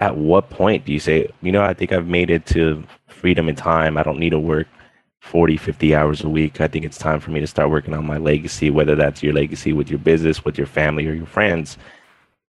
At 0.00 0.18
what 0.18 0.50
point 0.50 0.84
do 0.84 0.92
you 0.92 1.00
say, 1.00 1.30
you 1.40 1.50
know, 1.50 1.62
I 1.62 1.72
think 1.72 1.92
I've 1.92 2.06
made 2.06 2.28
it 2.28 2.44
to 2.46 2.84
freedom 3.08 3.48
and 3.48 3.56
time. 3.56 3.96
I 3.96 4.02
don't 4.02 4.18
need 4.18 4.30
to 4.30 4.38
work 4.38 4.66
40, 5.22 5.56
50 5.56 5.94
hours 5.94 6.22
a 6.22 6.28
week. 6.28 6.60
I 6.60 6.68
think 6.68 6.84
it's 6.84 6.98
time 6.98 7.20
for 7.20 7.30
me 7.30 7.40
to 7.40 7.46
start 7.46 7.70
working 7.70 7.94
on 7.94 8.06
my 8.06 8.18
legacy, 8.18 8.68
whether 8.68 8.94
that's 8.94 9.22
your 9.22 9.32
legacy 9.32 9.72
with 9.72 9.88
your 9.88 9.98
business, 9.98 10.44
with 10.44 10.58
your 10.58 10.66
family, 10.66 11.06
or 11.06 11.14
your 11.14 11.24
friends. 11.24 11.78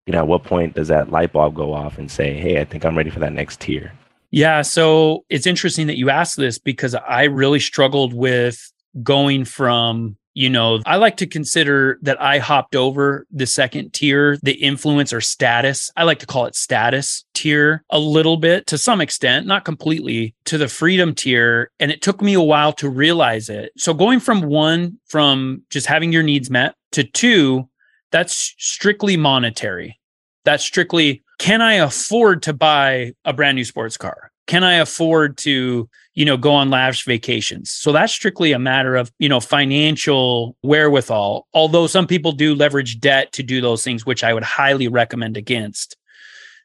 You 0.05 0.12
know, 0.12 0.19
at 0.19 0.27
what 0.27 0.43
point 0.43 0.75
does 0.75 0.89
that 0.89 1.12
light 1.12 1.31
bulb 1.31 1.55
go 1.55 1.74
off 1.74 1.97
and 1.97 2.12
say, 2.12 2.33
hey, 2.33 2.59
I 2.59 2.65
think 2.65 2.83
I'm 2.83 2.97
ready 2.97 3.09
for 3.09 3.19
that 3.19 3.31
next 3.31 3.62
tier? 3.62 3.93
Yeah. 4.31 4.63
So 4.63 5.24
it's 5.29 5.47
interesting 5.47 5.88
that 5.88 5.97
you 5.97 6.09
asked 6.09 6.35
this 6.35 6.59
because 6.59 6.93
I 6.93 7.24
really 7.24 7.62
struggled 7.62 8.13
with 8.13 8.74
going 9.03 9.45
from 9.45 10.17
you 10.35 10.49
know, 10.49 10.81
I 10.85 10.97
like 10.97 11.15
to 11.17 11.27
consider 11.27 11.97
that 12.01 12.21
I 12.21 12.39
hopped 12.39 12.75
over 12.75 13.25
the 13.31 13.47
second 13.47 13.93
tier, 13.93 14.37
the 14.43 14.51
influence 14.51 15.13
or 15.13 15.21
status. 15.21 15.89
I 15.95 16.03
like 16.03 16.19
to 16.19 16.25
call 16.25 16.45
it 16.45 16.55
status 16.55 17.23
tier 17.33 17.85
a 17.89 17.97
little 17.97 18.35
bit 18.35 18.67
to 18.67 18.77
some 18.77 18.99
extent, 18.99 19.47
not 19.47 19.63
completely, 19.63 20.35
to 20.45 20.57
the 20.57 20.67
freedom 20.67 21.15
tier. 21.15 21.71
And 21.79 21.89
it 21.89 22.01
took 22.01 22.21
me 22.21 22.33
a 22.33 22.41
while 22.41 22.73
to 22.73 22.89
realize 22.89 23.47
it. 23.47 23.71
So 23.77 23.93
going 23.93 24.19
from 24.19 24.41
one, 24.41 24.99
from 25.05 25.63
just 25.69 25.87
having 25.87 26.11
your 26.11 26.23
needs 26.23 26.51
met, 26.51 26.75
to 26.91 27.05
two, 27.05 27.69
that's 28.11 28.53
strictly 28.57 29.15
monetary. 29.15 29.99
That's 30.43 30.65
strictly, 30.65 31.23
can 31.39 31.61
I 31.61 31.75
afford 31.75 32.43
to 32.43 32.53
buy 32.53 33.13
a 33.23 33.31
brand 33.31 33.55
new 33.55 33.65
sports 33.65 33.95
car? 33.95 34.31
Can 34.47 34.63
I 34.63 34.75
afford 34.75 35.37
to 35.39 35.89
you 36.15 36.23
know, 36.23 36.37
go 36.37 36.53
on 36.53 36.69
lavish 36.69 37.05
vacations. 37.05 37.69
So 37.69 37.91
that's 37.91 38.13
strictly 38.13 38.53
a 38.53 38.59
matter 38.59 38.95
of, 38.95 39.11
you 39.19 39.27
know, 39.27 39.41
financial 39.41 40.55
wherewithal. 40.63 41.45
Although 41.53 41.87
some 41.87 42.07
people 42.07 42.31
do 42.31 42.55
leverage 42.55 42.99
debt 43.01 43.33
to 43.33 43.43
do 43.43 43.61
those 43.61 43.83
things, 43.83 44.05
which 44.05 44.23
I 44.23 44.33
would 44.33 44.43
highly 44.43 44.87
recommend 44.87 45.35
against 45.35 45.97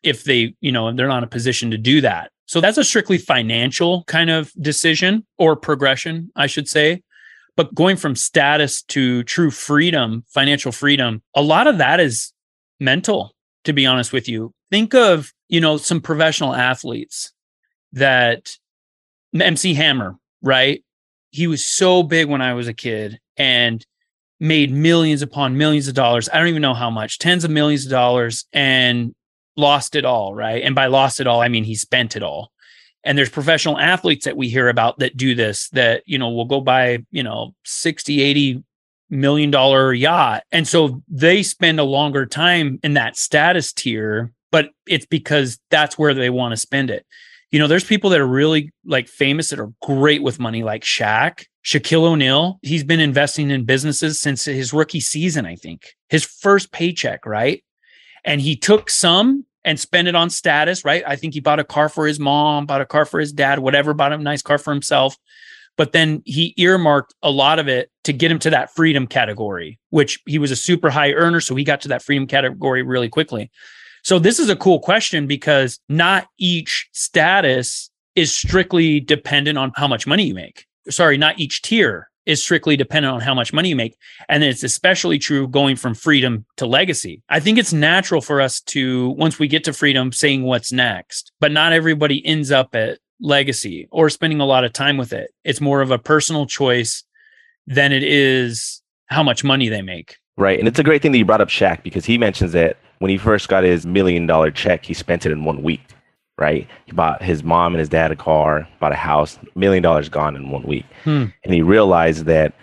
if 0.05 0.25
they, 0.25 0.55
you 0.61 0.73
know, 0.73 0.93
they're 0.93 1.09
not 1.09 1.19
in 1.19 1.25
a 1.25 1.29
position 1.29 1.71
to 1.73 1.79
do 1.79 2.01
that. 2.01 2.31
So 2.47 2.61
that's 2.61 2.79
a 2.79 2.85
strictly 2.85 3.19
financial 3.19 4.05
kind 4.05 4.31
of 4.31 4.53
decision 4.61 5.27
or 5.37 5.57
progression, 5.57 6.31
I 6.37 6.47
should 6.47 6.69
say. 6.69 7.03
But 7.57 7.75
going 7.75 7.97
from 7.97 8.15
status 8.15 8.83
to 8.85 9.25
true 9.25 9.51
freedom, 9.51 10.25
financial 10.29 10.73
freedom, 10.73 11.23
a 11.35 11.43
lot 11.43 11.67
of 11.67 11.79
that 11.79 11.99
is 11.99 12.33
mental, 12.79 13.35
to 13.65 13.73
be 13.73 13.85
honest 13.85 14.13
with 14.13 14.29
you. 14.29 14.55
Think 14.71 14.95
of, 14.95 15.33
you 15.49 15.61
know, 15.61 15.77
some 15.77 16.01
professional 16.01 16.55
athletes 16.55 17.33
that 17.93 18.57
MC 19.39 19.75
Hammer, 19.75 20.17
right? 20.43 20.85
He 21.31 21.47
was 21.47 21.65
so 21.65 22.03
big 22.03 22.29
when 22.29 22.43
I 22.43 22.55
was 22.55 22.69
a 22.69 22.75
kid 22.75 23.21
and 23.37 23.85
made 24.41 24.73
millions 24.73 25.23
upon 25.23 25.59
millions 25.59 25.87
of 25.87 25.95
dollars. 25.95 26.29
I 26.29 26.39
don't 26.39 26.49
even 26.49 26.63
know 26.63 26.75
how 26.75 26.91
much, 26.91 27.19
tens 27.19 27.45
of 27.45 27.51
millions 27.51 27.85
of 27.85 27.91
dollars, 27.91 28.47
and 28.53 29.15
lost 29.57 29.95
it 29.95 30.05
all, 30.05 30.35
right? 30.35 30.63
And 30.63 30.75
by 30.75 30.87
lost 30.87 31.21
it 31.21 31.27
all, 31.27 31.41
I 31.41 31.49
mean 31.49 31.65
he 31.65 31.75
spent 31.75 32.17
it 32.17 32.23
all. 32.23 32.51
And 33.05 33.17
there's 33.17 33.31
professional 33.31 33.79
athletes 33.79 34.25
that 34.25 34.37
we 34.37 34.49
hear 34.49 34.69
about 34.69 34.99
that 34.99 35.17
do 35.17 35.35
this 35.35 35.69
that, 35.71 36.03
you 36.07 36.19
know, 36.19 36.31
will 36.31 36.45
go 36.45 36.61
buy, 36.61 37.05
you 37.11 37.23
know, 37.23 37.55
60, 37.65 38.21
80 38.21 38.63
million 39.09 39.51
dollar 39.51 39.93
yacht. 39.93 40.43
And 40.53 40.67
so 40.67 41.03
they 41.09 41.43
spend 41.43 41.81
a 41.81 41.85
longer 41.85 42.27
time 42.27 42.79
in 42.83 42.95
that 42.95 43.17
status 43.17 43.73
tier, 43.73 44.33
but 44.51 44.71
it's 44.87 45.07
because 45.07 45.59
that's 45.71 45.99
where 45.99 46.15
they 46.15 46.31
want 46.31 46.53
to 46.53 46.57
spend 46.57 46.91
it 46.91 47.07
you 47.51 47.59
know, 47.59 47.67
there's 47.67 47.85
people 47.85 48.11
that 48.11 48.21
are 48.21 48.27
really 48.27 48.73
like 48.85 49.09
famous 49.09 49.51
that 49.51 49.59
are 49.59 49.73
great 49.83 50.23
with 50.23 50.39
money, 50.39 50.63
like 50.63 50.83
Shaq, 50.83 51.45
Shaquille 51.65 52.05
O'Neal. 52.05 52.59
He's 52.63 52.85
been 52.85 53.01
investing 53.01 53.51
in 53.51 53.65
businesses 53.65 54.21
since 54.21 54.45
his 54.45 54.73
rookie 54.73 55.01
season, 55.01 55.47
I 55.47 55.57
think, 55.57 55.95
his 56.09 56.25
first 56.25 56.73
paycheck, 56.73 57.27
right? 57.27 57.65
And 58.25 58.41
he 58.41 58.57
took 58.57 58.89
some 58.89 59.47
and 59.65 59.79
spent 59.79 60.09
it 60.09 60.15
on 60.15 60.31
status, 60.31 60.85
right? 60.85 61.03
I 61.07 61.17
think 61.17 61.35
he 61.35 61.41
bought 61.41 61.59
a 61.59 61.65
car 61.65 61.89
for 61.89 62.07
his 62.07 62.21
mom, 62.21 62.67
bought 62.67 62.81
a 62.81 62.87
car 62.87 63.05
for 63.05 63.21
his 63.21 63.33
dad, 63.33 63.59
whatever, 63.59 63.95
bought 63.95 64.13
a 64.13 64.19
nice 64.19 64.43
car 64.43 64.59
for 64.59 64.73
himself. 64.73 65.17
But 65.77 65.93
then 65.93 66.23
he 66.25 66.55
earmarked 66.57 67.15
a 67.23 67.31
lot 67.31 67.59
of 67.59 67.69
it 67.69 67.91
to 68.05 68.13
get 68.13 68.31
him 68.31 68.39
to 68.41 68.51
that 68.51 68.75
freedom 68.75 69.07
category, 69.07 69.79
which 69.91 70.21
he 70.27 70.39
was 70.39 70.51
a 70.51 70.57
super 70.57 70.91
high 70.91 71.13
earner. 71.13 71.41
So 71.41 71.55
he 71.55 71.65
got 71.65 71.81
to 71.83 71.89
that 71.89 72.03
freedom 72.03 72.27
category 72.27 72.83
really 72.83 73.09
quickly. 73.09 73.51
So 74.03 74.19
this 74.19 74.39
is 74.39 74.49
a 74.49 74.57
cool 74.57 74.81
question 74.81 75.27
because 75.27 75.79
not 75.89 76.29
each 76.39 76.89
status 76.93 77.91
is 78.17 78.33
strictly 78.33 79.01
dependent 79.01 79.59
on 79.59 79.73
how 79.77 79.87
much 79.87 80.07
money 80.07 80.25
you 80.25 80.35
make. 80.35 80.67
Sorry, 80.89 81.17
not 81.17 81.39
each 81.39 81.63
tier 81.63 82.11
is 82.27 82.43
strictly 82.43 82.77
dependent 82.77 83.15
on 83.15 83.21
how 83.21 83.35
much 83.35 83.53
money 83.53 83.71
you 83.71 83.77
make. 83.77 83.97
And 84.29 84.45
it's 84.45 84.63
especially 84.63 85.19
true 85.19 85.49
going 85.49 85.77
from 85.77 85.95
freedom 85.95 86.45
to 86.59 86.67
legacy. 86.67 87.23
I 87.29 87.41
think 87.41 87.59
it's 87.59 87.73
natural 87.73 88.21
for 88.21 88.41
us 88.41 88.61
to, 88.63 89.11
once 89.11 89.39
we 89.39 89.49
get 89.49 89.65
to 89.65 89.73
freedom, 89.73 90.13
saying 90.13 90.43
what's 90.43 90.73
next, 90.73 91.33
but 91.41 91.51
not 91.51 91.73
everybody 91.73 92.25
ends 92.25 92.51
up 92.51 92.75
at 92.75 92.99
legacy 93.21 93.89
or 93.91 94.11
spending 94.11 94.41
a 94.41 94.47
lot 94.47 94.65
of 94.65 94.73
time 94.73 94.97
with 94.97 95.13
it. 95.13 95.33
It's 95.45 95.61
more 95.61 95.81
of 95.81 95.91
a 95.91 95.99
personal 95.99 96.47
choice 96.47 97.05
than 97.67 97.93
it 97.93 98.03
is 98.03 98.83
how 99.07 99.23
much 99.23 99.43
money 99.43 99.69
they 99.69 99.83
make. 99.83 100.17
Right. 100.37 100.59
And 100.59 100.69
it's 100.69 100.79
a 100.79 100.85
great 100.85 101.03
thing 101.03 101.13
that 101.13 101.19
you 101.19 101.25
brought 101.25 101.41
up 101.41 101.49
Shaq 101.49 101.83
because 101.83 102.05
he 102.05 102.17
mentions 102.17 102.53
that 102.53 102.77
when 103.01 103.11
he 103.11 103.19
first 103.19 103.49
got 103.49 103.65
his 103.65 103.85
million 103.85 104.27
dollar 104.27 104.51
check, 104.51 104.85
he 104.85 104.95
spent 104.95 105.27
it 105.27 105.33
in 105.33 105.45
one 105.45 105.63
week, 105.63 105.81
right? 106.39 106.69
He 106.87 106.93
bought 106.93 107.23
his 107.23 107.43
mom 107.43 107.75
and 107.75 107.81
his 107.81 107.89
dad 107.89 108.13
a 108.13 108.17
car, 108.17 108.69
bought 108.79 108.93
a 108.93 108.97
house, 108.97 109.39
million 109.55 109.83
dollars 109.83 110.09
gone 110.09 110.37
in 110.37 110.51
one 110.51 110.63
week. 110.63 110.87
Hmm. 111.05 111.27
And 111.43 111.53
he 111.53 111.63
realized 111.63 112.27
that 112.27 112.55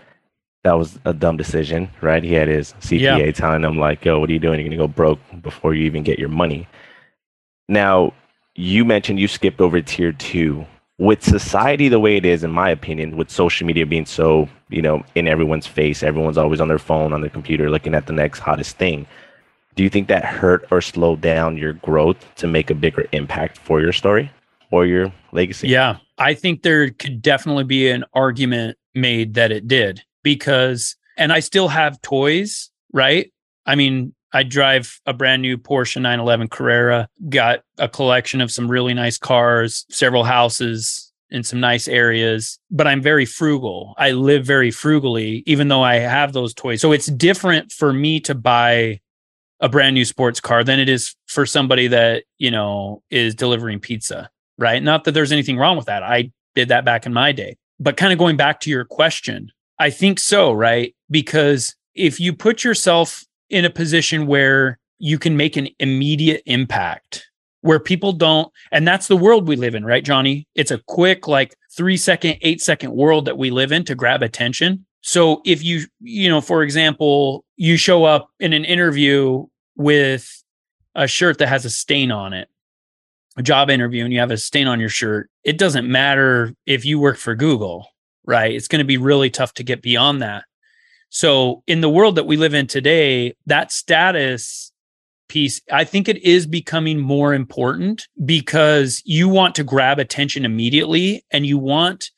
that 0.63 0.73
was 0.73 0.99
a 1.05 1.13
dumb 1.13 1.37
decision, 1.37 1.89
right? 2.01 2.23
He 2.23 2.33
had 2.33 2.47
his 2.47 2.73
CPA 2.81 3.25
yeah. 3.25 3.31
telling 3.31 3.63
him, 3.63 3.77
like, 3.77 4.05
yo, 4.05 4.19
what 4.19 4.29
are 4.29 4.33
you 4.33 4.39
doing? 4.39 4.59
You're 4.59 4.69
going 4.69 4.77
to 4.77 4.83
go 4.83 4.87
broke 4.87 5.19
before 5.41 5.73
you 5.73 5.85
even 5.85 6.03
get 6.03 6.19
your 6.19 6.29
money. 6.29 6.67
Now, 7.67 8.13
you 8.55 8.85
mentioned 8.85 9.19
you 9.19 9.27
skipped 9.27 9.59
over 9.59 9.81
tier 9.81 10.11
two 10.11 10.65
with 10.99 11.23
society 11.23 11.89
the 11.89 11.99
way 11.99 12.17
it 12.17 12.25
is 12.25 12.43
in 12.43 12.51
my 12.51 12.69
opinion 12.69 13.17
with 13.17 13.29
social 13.29 13.67
media 13.67 13.85
being 13.85 14.05
so 14.05 14.49
you 14.69 14.81
know 14.81 15.03
in 15.13 15.27
everyone's 15.27 15.67
face 15.67 16.01
everyone's 16.01 16.39
always 16.39 16.59
on 16.59 16.67
their 16.67 16.79
phone 16.79 17.13
on 17.13 17.21
their 17.21 17.29
computer 17.29 17.69
looking 17.69 17.93
at 17.93 18.07
the 18.07 18.13
next 18.13 18.39
hottest 18.39 18.77
thing 18.77 19.05
do 19.77 19.83
you 19.83 19.89
think 19.89 20.09
that 20.09 20.25
hurt 20.25 20.67
or 20.71 20.81
slowed 20.81 21.21
down 21.21 21.55
your 21.55 21.73
growth 21.73 22.17
to 22.35 22.47
make 22.47 22.69
a 22.69 22.75
bigger 22.75 23.05
impact 23.13 23.57
for 23.57 23.79
your 23.79 23.93
story 23.93 24.29
or 24.71 24.85
your 24.85 25.13
legacy 25.31 25.69
yeah 25.69 25.97
i 26.17 26.33
think 26.33 26.63
there 26.63 26.89
could 26.89 27.21
definitely 27.21 27.63
be 27.63 27.89
an 27.89 28.03
argument 28.13 28.77
made 28.93 29.35
that 29.35 29.51
it 29.51 29.67
did 29.67 30.01
because 30.23 30.97
and 31.15 31.31
i 31.31 31.39
still 31.39 31.69
have 31.69 32.01
toys 32.01 32.69
right 32.91 33.31
i 33.65 33.75
mean 33.75 34.13
I 34.33 34.43
drive 34.43 34.99
a 35.05 35.13
brand 35.13 35.41
new 35.41 35.57
Porsche 35.57 36.01
911 36.01 36.49
Carrera, 36.49 37.07
got 37.29 37.61
a 37.77 37.87
collection 37.87 38.41
of 38.41 38.51
some 38.51 38.69
really 38.69 38.93
nice 38.93 39.17
cars, 39.17 39.85
several 39.89 40.25
houses 40.25 41.13
in 41.29 41.43
some 41.43 41.59
nice 41.59 41.87
areas, 41.87 42.59
but 42.69 42.87
I'm 42.87 43.01
very 43.01 43.25
frugal. 43.25 43.93
I 43.97 44.11
live 44.11 44.45
very 44.45 44.69
frugally, 44.69 45.43
even 45.45 45.69
though 45.69 45.81
I 45.81 45.95
have 45.95 46.33
those 46.33 46.53
toys. 46.53 46.81
So 46.81 46.91
it's 46.91 47.07
different 47.07 47.71
for 47.71 47.91
me 47.93 48.19
to 48.21 48.35
buy 48.35 48.99
a 49.59 49.69
brand 49.69 49.93
new 49.93 50.05
sports 50.05 50.39
car 50.39 50.63
than 50.63 50.79
it 50.79 50.89
is 50.89 51.15
for 51.27 51.45
somebody 51.45 51.87
that, 51.87 52.23
you 52.37 52.51
know, 52.51 53.01
is 53.09 53.33
delivering 53.35 53.79
pizza, 53.79 54.29
right? 54.57 54.83
Not 54.83 55.03
that 55.03 55.11
there's 55.11 55.31
anything 55.31 55.57
wrong 55.57 55.77
with 55.77 55.87
that. 55.87 56.03
I 56.03 56.31
did 56.55 56.69
that 56.69 56.85
back 56.85 57.05
in 57.05 57.13
my 57.13 57.31
day. 57.31 57.57
But 57.79 57.97
kind 57.97 58.11
of 58.11 58.19
going 58.19 58.37
back 58.37 58.59
to 58.61 58.69
your 58.69 58.85
question, 58.85 59.51
I 59.79 59.89
think 59.89 60.19
so, 60.19 60.51
right? 60.51 60.95
Because 61.09 61.75
if 61.93 62.19
you 62.19 62.33
put 62.33 62.63
yourself 62.63 63.23
in 63.49 63.65
a 63.65 63.69
position 63.69 64.27
where 64.27 64.79
you 64.99 65.19
can 65.19 65.37
make 65.37 65.57
an 65.57 65.69
immediate 65.79 66.41
impact 66.45 67.29
where 67.61 67.79
people 67.79 68.13
don't 68.13 68.51
and 68.71 68.87
that's 68.87 69.07
the 69.07 69.17
world 69.17 69.47
we 69.47 69.55
live 69.55 69.75
in 69.75 69.83
right 69.83 70.05
jonny 70.05 70.47
it's 70.55 70.71
a 70.71 70.81
quick 70.87 71.27
like 71.27 71.55
three 71.75 71.97
second 71.97 72.37
eight 72.41 72.61
second 72.61 72.91
world 72.93 73.25
that 73.25 73.37
we 73.37 73.49
live 73.49 73.71
in 73.71 73.83
to 73.83 73.95
grab 73.95 74.21
attention 74.21 74.85
so 75.07 75.41
if 75.45 75.63
you 75.63 75.85
you 76.01 76.29
know 76.29 76.41
for 76.41 76.63
example 76.63 77.43
you 77.55 77.77
show 77.77 78.03
up 78.03 78.29
in 78.39 78.53
an 78.53 78.65
interview 78.65 79.45
with 79.75 80.43
a 80.95 81.07
shirt 81.07 81.37
that 81.37 81.47
has 81.47 81.65
a 81.65 81.69
stain 81.69 82.11
on 82.11 82.33
it 82.33 82.47
a 83.37 83.43
job 83.43 83.69
interview 83.69 84.03
and 84.03 84.13
you 84.13 84.19
have 84.19 84.31
a 84.31 84.37
stain 84.37 84.67
on 84.67 84.79
your 84.79 84.89
shirt 84.89 85.29
it 85.43 85.57
doesn't 85.57 85.89
matter 85.89 86.53
if 86.65 86.85
you 86.85 86.99
work 86.99 87.17
for 87.17 87.35
google 87.35 87.87
right? 88.27 88.53
It's 88.53 88.67
going 88.67 88.79
to 88.79 88.85
be 88.85 88.97
really 88.97 89.31
tough 89.31 89.53
to 89.55 89.63
get 89.63 89.81
beyond 89.81 90.21
that. 90.21 90.43
So 91.09 91.63
in 91.65 91.81
the 91.81 91.89
world 91.89 92.15
that 92.17 92.27
we 92.27 92.37
live 92.37 92.53
in 92.53 92.67
today, 92.67 93.33
that 93.47 93.71
status 93.71 94.71
piece, 95.29 95.61
I 95.71 95.85
think 95.85 96.07
it 96.07 96.21
is 96.23 96.45
becoming 96.45 96.99
more 96.99 97.33
important 97.33 98.07
because 98.23 99.01
you 99.05 99.29
want 99.29 99.55
to 99.55 99.63
grab 99.63 99.97
attention 99.97 100.45
immediately 100.45 101.25
and 101.31 101.45
you 101.45 101.57
want 101.57 102.11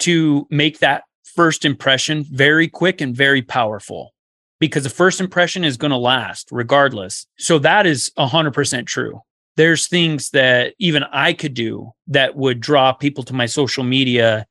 to 0.00 0.46
make 0.50 0.78
that 0.78 1.04
first 1.34 1.64
impression 1.64 2.24
very 2.30 2.68
quick 2.68 3.00
and 3.00 3.16
very 3.16 3.42
powerful 3.42 4.14
because 4.58 4.84
the 4.84 4.90
first 4.90 5.20
impression 5.20 5.64
is 5.64 5.76
going 5.76 5.90
to 5.90 5.96
last 5.96 6.48
regardless. 6.52 7.26
So 7.38 7.58
that 7.60 7.86
is 7.86 8.10
100% 8.18 8.86
true. 8.86 9.20
There's 9.56 9.88
things 9.88 10.30
that 10.30 10.74
even 10.78 11.02
I 11.04 11.32
could 11.32 11.54
do 11.54 11.92
that 12.06 12.36
would 12.36 12.60
draw 12.60 12.92
people 12.92 13.24
to 13.24 13.34
my 13.34 13.46
social 13.46 13.84
media 13.84 14.46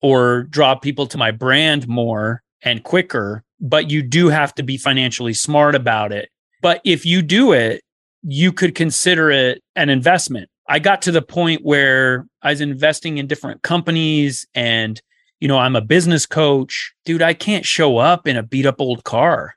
or 0.00 0.44
draw 0.44 0.74
people 0.74 1.06
to 1.08 1.18
my 1.18 1.30
brand 1.30 1.86
more 1.88 2.42
and 2.62 2.82
quicker, 2.82 3.44
but 3.60 3.90
you 3.90 4.02
do 4.02 4.28
have 4.28 4.54
to 4.54 4.62
be 4.62 4.76
financially 4.76 5.34
smart 5.34 5.74
about 5.74 6.12
it. 6.12 6.30
But 6.62 6.80
if 6.84 7.04
you 7.04 7.22
do 7.22 7.52
it, 7.52 7.82
you 8.22 8.52
could 8.52 8.74
consider 8.74 9.30
it 9.30 9.62
an 9.76 9.90
investment. 9.90 10.50
I 10.68 10.78
got 10.78 11.02
to 11.02 11.12
the 11.12 11.22
point 11.22 11.64
where 11.64 12.26
I 12.42 12.50
was 12.50 12.60
investing 12.60 13.18
in 13.18 13.26
different 13.26 13.62
companies 13.62 14.46
and 14.54 15.00
you 15.40 15.48
know, 15.48 15.58
I'm 15.58 15.76
a 15.76 15.80
business 15.80 16.26
coach. 16.26 16.92
Dude, 17.04 17.22
I 17.22 17.34
can't 17.34 17.64
show 17.64 17.98
up 17.98 18.26
in 18.26 18.36
a 18.36 18.42
beat 18.42 18.66
up 18.66 18.80
old 18.80 19.04
car. 19.04 19.54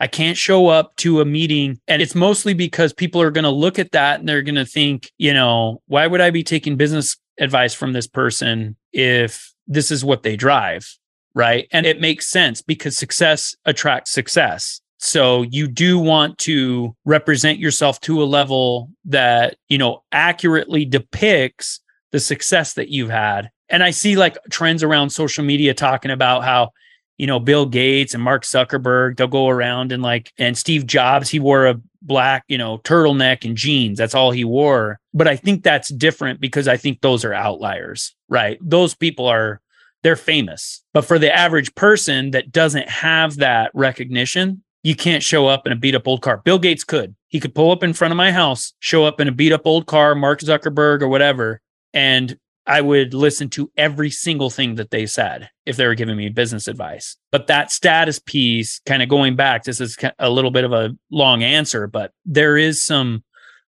I 0.00 0.06
can't 0.06 0.36
show 0.36 0.68
up 0.68 0.96
to 0.96 1.20
a 1.20 1.24
meeting. 1.24 1.80
And 1.88 2.02
it's 2.02 2.14
mostly 2.14 2.54
because 2.54 2.92
people 2.92 3.22
are 3.22 3.30
going 3.30 3.44
to 3.44 3.50
look 3.50 3.78
at 3.78 3.92
that 3.92 4.20
and 4.20 4.28
they're 4.28 4.42
going 4.42 4.54
to 4.56 4.66
think, 4.66 5.10
you 5.18 5.32
know, 5.32 5.80
why 5.86 6.06
would 6.06 6.20
I 6.20 6.30
be 6.30 6.42
taking 6.42 6.76
business 6.76 7.16
advice 7.38 7.74
from 7.74 7.92
this 7.92 8.06
person 8.06 8.76
if 8.92 9.52
this 9.66 9.90
is 9.90 10.04
what 10.04 10.22
they 10.22 10.36
drive? 10.36 10.88
Right. 11.34 11.68
And 11.72 11.86
it 11.86 12.00
makes 12.00 12.28
sense 12.28 12.62
because 12.62 12.96
success 12.96 13.56
attracts 13.64 14.10
success. 14.10 14.80
So 14.98 15.42
you 15.42 15.68
do 15.68 15.98
want 15.98 16.38
to 16.38 16.96
represent 17.04 17.58
yourself 17.58 18.00
to 18.02 18.22
a 18.22 18.24
level 18.24 18.90
that, 19.04 19.56
you 19.68 19.76
know, 19.76 20.02
accurately 20.12 20.84
depicts 20.84 21.80
the 22.14 22.20
success 22.20 22.74
that 22.74 22.88
you've 22.88 23.10
had 23.10 23.50
and 23.68 23.82
I 23.82 23.90
see 23.90 24.16
like 24.16 24.36
trends 24.50 24.82
around 24.82 25.10
social 25.10 25.44
media 25.44 25.74
talking 25.74 26.10
about 26.10 26.44
how, 26.44 26.70
you 27.18 27.26
know, 27.26 27.40
Bill 27.40 27.66
Gates 27.66 28.14
and 28.14 28.22
Mark 28.22 28.44
Zuckerberg, 28.44 29.16
they'll 29.16 29.26
go 29.26 29.48
around 29.48 29.92
and 29.92 30.02
like, 30.02 30.32
and 30.38 30.56
Steve 30.58 30.86
Jobs, 30.86 31.28
he 31.30 31.38
wore 31.38 31.66
a 31.66 31.80
black, 32.02 32.44
you 32.48 32.58
know, 32.58 32.78
turtleneck 32.78 33.44
and 33.44 33.56
jeans. 33.56 33.98
That's 33.98 34.14
all 34.14 34.30
he 34.30 34.44
wore. 34.44 35.00
But 35.12 35.28
I 35.28 35.36
think 35.36 35.62
that's 35.62 35.88
different 35.88 36.40
because 36.40 36.68
I 36.68 36.76
think 36.76 37.00
those 37.00 37.24
are 37.24 37.32
outliers, 37.32 38.14
right? 38.28 38.58
Those 38.60 38.94
people 38.94 39.26
are, 39.26 39.60
they're 40.02 40.16
famous. 40.16 40.82
But 40.92 41.06
for 41.06 41.18
the 41.18 41.34
average 41.34 41.74
person 41.74 42.32
that 42.32 42.52
doesn't 42.52 42.88
have 42.88 43.36
that 43.36 43.70
recognition, 43.74 44.62
you 44.82 44.94
can't 44.94 45.22
show 45.22 45.46
up 45.46 45.66
in 45.66 45.72
a 45.72 45.76
beat 45.76 45.94
up 45.94 46.06
old 46.06 46.20
car. 46.20 46.42
Bill 46.44 46.58
Gates 46.58 46.84
could. 46.84 47.16
He 47.28 47.40
could 47.40 47.54
pull 47.54 47.70
up 47.70 47.82
in 47.82 47.94
front 47.94 48.12
of 48.12 48.16
my 48.16 48.30
house, 48.30 48.74
show 48.80 49.06
up 49.06 49.18
in 49.18 49.28
a 49.28 49.32
beat 49.32 49.52
up 49.52 49.62
old 49.64 49.86
car, 49.86 50.14
Mark 50.14 50.40
Zuckerberg 50.40 51.00
or 51.00 51.08
whatever, 51.08 51.62
and 51.94 52.36
I 52.66 52.80
would 52.80 53.12
listen 53.14 53.50
to 53.50 53.70
every 53.76 54.10
single 54.10 54.50
thing 54.50 54.76
that 54.76 54.90
they 54.90 55.06
said 55.06 55.50
if 55.66 55.76
they 55.76 55.86
were 55.86 55.94
giving 55.94 56.16
me 56.16 56.30
business 56.30 56.66
advice. 56.66 57.16
But 57.30 57.46
that 57.46 57.70
status 57.70 58.18
piece, 58.18 58.80
kind 58.86 59.02
of 59.02 59.08
going 59.08 59.36
back, 59.36 59.64
this 59.64 59.80
is 59.80 59.96
a 60.18 60.30
little 60.30 60.50
bit 60.50 60.64
of 60.64 60.72
a 60.72 60.96
long 61.10 61.42
answer, 61.42 61.86
but 61.86 62.12
there 62.24 62.56
is 62.56 62.82
some 62.82 63.22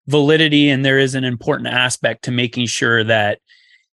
validity 0.06 0.70
and 0.70 0.84
there 0.84 0.98
is 0.98 1.14
an 1.14 1.24
important 1.24 1.68
aspect 1.68 2.24
to 2.24 2.30
making 2.30 2.66
sure 2.66 3.04
that 3.04 3.40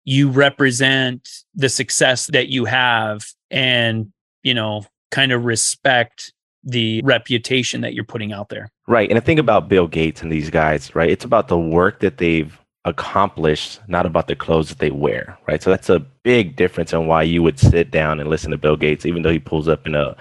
you 0.03 0.29
represent 0.29 1.27
the 1.53 1.69
success 1.69 2.27
that 2.27 2.47
you 2.47 2.65
have 2.65 3.25
and, 3.51 4.11
you 4.41 4.53
know, 4.53 4.83
kind 5.11 5.31
of 5.31 5.45
respect 5.45 6.33
the 6.63 7.01
reputation 7.03 7.81
that 7.81 7.93
you're 7.93 8.03
putting 8.03 8.33
out 8.33 8.49
there. 8.49 8.69
Right. 8.87 9.09
And 9.09 9.17
I 9.17 9.21
think 9.21 9.39
about 9.39 9.69
Bill 9.69 9.87
Gates 9.87 10.21
and 10.21 10.31
these 10.31 10.49
guys, 10.49 10.95
right? 10.95 11.09
It's 11.09 11.25
about 11.25 11.49
the 11.49 11.57
work 11.57 11.99
that 11.99 12.17
they've 12.17 12.57
accomplished, 12.87 13.81
not 13.87 14.05
about 14.05 14.27
the 14.27 14.35
clothes 14.35 14.69
that 14.69 14.79
they 14.79 14.91
wear, 14.91 15.37
right? 15.45 15.61
So 15.61 15.69
that's 15.69 15.89
a 15.89 15.99
big 15.99 16.55
difference 16.55 16.93
in 16.93 17.05
why 17.05 17.23
you 17.23 17.43
would 17.43 17.59
sit 17.59 17.91
down 17.91 18.19
and 18.19 18.29
listen 18.29 18.51
to 18.51 18.57
Bill 18.57 18.77
Gates, 18.77 19.05
even 19.05 19.23
though 19.23 19.31
he 19.31 19.39
pulls 19.39 19.67
up 19.67 19.85
in 19.85 19.93
a 19.93 20.15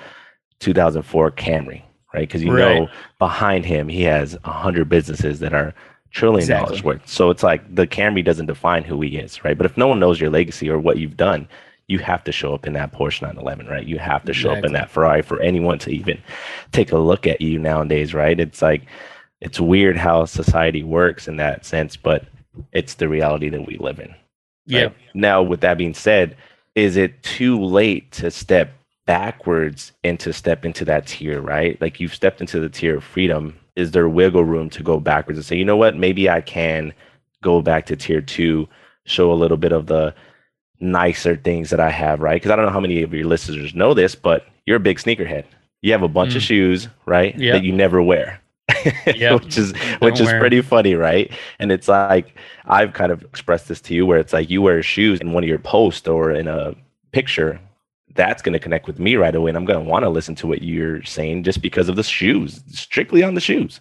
2004 0.59 1.31
Camry, 1.31 1.83
right? 2.13 2.29
Because 2.29 2.43
you 2.43 2.53
right. 2.53 2.75
know 2.75 2.89
behind 3.21 3.65
him 3.65 3.89
he 3.89 4.03
has 4.03 4.37
a 4.45 4.51
hundred 4.51 4.89
businesses 4.89 5.39
that 5.41 5.55
are 5.55 5.73
trillion 6.11 6.41
exactly. 6.41 6.67
dollars 6.67 6.83
worth. 6.83 7.09
So 7.09 7.31
it's 7.31 7.45
like 7.45 7.73
the 7.73 7.87
Camry 7.87 8.25
doesn't 8.25 8.47
define 8.47 8.83
who 8.83 9.01
he 9.01 9.17
is, 9.17 9.45
right? 9.45 9.57
But 9.57 9.67
if 9.67 9.77
no 9.77 9.87
one 9.87 10.01
knows 10.01 10.21
your 10.21 10.31
legacy 10.31 10.69
or 10.69 10.79
what 10.79 10.99
you've 10.99 11.17
done, 11.17 11.49
you 11.87 12.01
have 12.01 12.25
to 12.25 12.33
show 12.33 12.53
up 12.53 12.67
in 12.67 12.73
that 12.73 12.93
Porsche 12.93 13.23
911, 13.23 13.69
right? 13.69 13.87
You 13.87 14.01
have 14.01 14.25
to 14.25 14.33
show 14.33 14.51
exactly. 14.51 14.59
up 14.59 14.65
in 14.67 14.73
that 14.73 14.91
Ferrari 14.91 15.23
for 15.23 15.41
anyone 15.41 15.79
to 15.81 15.91
even 15.91 16.21
take 16.73 16.91
a 16.91 16.99
look 16.99 17.29
at 17.29 17.41
you 17.41 17.61
nowadays, 17.61 18.13
right? 18.13 18.41
It's 18.41 18.61
like 18.61 18.83
it's 19.41 19.61
weird 19.61 19.97
how 19.97 20.25
society 20.25 20.83
works 20.83 21.29
in 21.29 21.37
that 21.37 21.65
sense, 21.65 21.97
but 21.97 22.25
it's 22.73 22.95
the 22.95 23.09
reality 23.09 23.49
that 23.49 23.67
we 23.67 23.77
live 23.79 23.99
in. 23.99 24.15
Yeah. 24.67 24.83
Right? 24.85 24.97
Now, 25.15 25.43
with 25.43 25.61
that 25.61 25.79
being 25.79 25.95
said, 25.95 26.37
is 26.75 26.97
it 26.97 27.23
too 27.23 27.63
late 27.63 28.11
to 28.13 28.31
step 28.31 28.73
backwards 29.07 29.93
and 30.05 30.19
to 30.21 30.33
step 30.33 30.65
into 30.65 30.85
that 30.85 31.07
tier, 31.07 31.41
right? 31.41 31.81
Like 31.81 32.01
you've 32.01 32.15
stepped 32.15 32.41
into 32.41 32.61
the 32.61 32.69
tier 32.69 32.97
of 32.97 33.05
freedom. 33.05 33.57
Is 33.77 33.93
there 33.93 34.09
wiggle 34.09 34.45
room 34.45 34.69
to 34.71 34.83
go 34.83 35.01
backwards 35.01 35.39
and 35.39 35.47
say, 35.47 35.57
you 35.57 35.65
know 35.65 35.77
what, 35.77 35.97
maybe 35.97 36.29
I 36.29 36.41
can 36.41 36.93
go 37.43 37.63
back 37.63 37.87
to 37.87 37.97
tier 37.97 38.21
two, 38.21 38.69
show 39.05 39.33
a 39.33 39.35
little 39.35 39.57
bit 39.57 39.73
of 39.73 39.87
the 39.87 40.15
nicer 40.81 41.37
things 41.37 41.71
that 41.71 41.81
I 41.81 41.91
have, 41.91 42.21
right? 42.21 42.35
Because 42.35 42.51
I 42.51 42.57
don't 42.57 42.67
know 42.67 42.73
how 42.73 42.81
many 42.81 43.03
of 43.03 43.15
your 43.15 43.27
listeners 43.27 43.75
know 43.75 43.95
this, 43.95 44.15
but 44.15 44.47
you're 44.67 44.77
a 44.77 44.81
big 44.81 44.99
sneakerhead. 44.99 45.45
You 45.83 45.93
have 45.93 46.03
a 46.03 46.09
bunch 46.09 46.33
mm. 46.33 46.37
of 46.37 46.43
shoes, 46.43 46.89
right? 47.07 47.39
Yep. 47.39 47.55
That 47.55 47.65
you 47.65 47.73
never 47.73 48.03
wear. 48.03 48.41
Yep. 49.07 49.41
which 49.43 49.59
is 49.59 49.73
Don't 49.73 50.01
which 50.03 50.21
is 50.21 50.29
pretty 50.29 50.61
funny, 50.61 50.95
right? 50.95 51.31
And 51.59 51.71
it's 51.71 51.89
like 51.89 52.37
I've 52.65 52.93
kind 52.93 53.13
of 53.13 53.23
expressed 53.23 53.69
this 53.69 53.81
to 53.83 53.95
you 53.95 54.07
where 54.07 54.19
it's 54.19 54.33
like 54.33 54.51
you 54.51 54.63
wear 54.63 54.83
shoes 54.83 55.21
in 55.21 55.33
one 55.33 55.45
of 55.45 55.49
your 55.49 55.59
posts 55.59 56.09
or 56.09 56.33
in 56.33 56.49
a 56.49 56.75
picture, 57.13 57.61
that's 58.15 58.43
going 58.43 58.53
to 58.53 58.59
connect 58.59 58.87
with 58.87 58.99
me 58.99 59.17
right 59.17 59.35
away, 59.35 59.51
and 59.51 59.57
I'm 59.57 59.65
going 59.65 59.83
to 59.83 59.91
want 59.91 60.05
to 60.05 60.11
listen 60.11 60.35
to 60.37 60.47
what 60.47 60.63
you're 60.63 61.03
saying 61.05 61.45
just 61.45 61.63
because 61.63 61.89
of 61.89 61.97
the 61.97 62.03
shoes, 62.03 62.63
strictly 62.69 63.23
on 63.23 63.35
the 63.35 63.41
shoes. 63.41 63.81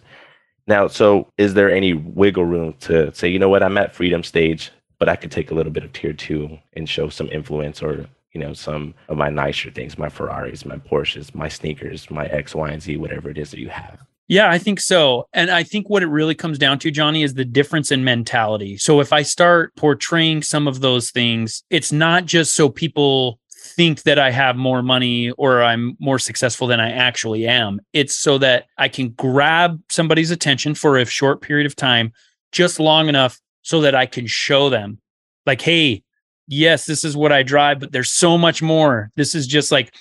Now, 0.66 0.88
so 0.88 1.28
is 1.38 1.54
there 1.54 1.70
any 1.70 1.92
wiggle 1.92 2.44
room 2.44 2.74
to 2.80 3.14
say, 3.14 3.28
you 3.28 3.38
know 3.38 3.48
what, 3.48 3.62
I'm 3.62 3.78
at 3.78 3.94
freedom 3.94 4.22
stage, 4.22 4.70
but 4.98 5.08
I 5.08 5.16
could 5.16 5.30
take 5.30 5.50
a 5.50 5.54
little 5.54 5.72
bit 5.72 5.84
of 5.84 5.92
tier 5.92 6.12
two 6.12 6.58
and 6.74 6.88
show 6.88 7.08
some 7.08 7.28
influence 7.30 7.82
or 7.82 8.06
you 8.32 8.40
know 8.40 8.52
some 8.52 8.94
of 9.08 9.16
my 9.16 9.30
nicer 9.30 9.70
things, 9.70 9.98
my 9.98 10.08
Ferraris, 10.08 10.64
my 10.64 10.76
Porsches, 10.76 11.34
my 11.34 11.48
sneakers, 11.48 12.10
my 12.10 12.26
X, 12.26 12.54
Y, 12.54 12.68
and 12.68 12.82
Z, 12.82 12.96
whatever 12.96 13.30
it 13.30 13.38
is 13.38 13.50
that 13.50 13.60
you 13.60 13.68
have. 13.68 14.04
Yeah, 14.28 14.50
I 14.50 14.58
think 14.58 14.80
so. 14.80 15.28
And 15.32 15.50
I 15.50 15.62
think 15.62 15.88
what 15.88 16.02
it 16.02 16.08
really 16.08 16.34
comes 16.34 16.58
down 16.58 16.80
to, 16.80 16.90
Jonny, 16.90 17.22
is 17.22 17.34
the 17.34 17.44
difference 17.44 17.92
in 17.92 18.02
mentality. 18.02 18.76
So 18.76 19.00
if 19.00 19.12
I 19.12 19.22
start 19.22 19.74
portraying 19.76 20.42
some 20.42 20.66
of 20.66 20.80
those 20.80 21.10
things, 21.10 21.62
it's 21.70 21.92
not 21.92 22.26
just 22.26 22.54
so 22.54 22.68
people 22.68 23.38
think 23.54 24.02
that 24.02 24.18
I 24.18 24.30
have 24.32 24.56
more 24.56 24.82
money 24.82 25.30
or 25.32 25.62
I'm 25.62 25.96
more 26.00 26.18
successful 26.18 26.66
than 26.66 26.80
I 26.80 26.90
actually 26.90 27.46
am. 27.46 27.80
It's 27.92 28.16
so 28.16 28.38
that 28.38 28.66
I 28.78 28.88
can 28.88 29.10
grab 29.10 29.80
somebody's 29.90 30.30
attention 30.32 30.74
for 30.74 30.98
a 30.98 31.04
short 31.04 31.40
period 31.40 31.66
of 31.66 31.76
time, 31.76 32.12
just 32.50 32.80
long 32.80 33.08
enough 33.08 33.40
so 33.62 33.80
that 33.82 33.94
I 33.94 34.06
can 34.06 34.26
show 34.26 34.70
them, 34.70 35.00
like, 35.46 35.60
hey, 35.60 36.02
yes, 36.48 36.86
this 36.86 37.04
is 37.04 37.16
what 37.16 37.32
I 37.32 37.42
drive, 37.42 37.80
but 37.80 37.92
there's 37.92 38.12
so 38.12 38.38
much 38.38 38.62
more. 38.62 39.10
This 39.16 39.34
is 39.34 39.46
just 39.46 39.70
like, 39.70 39.94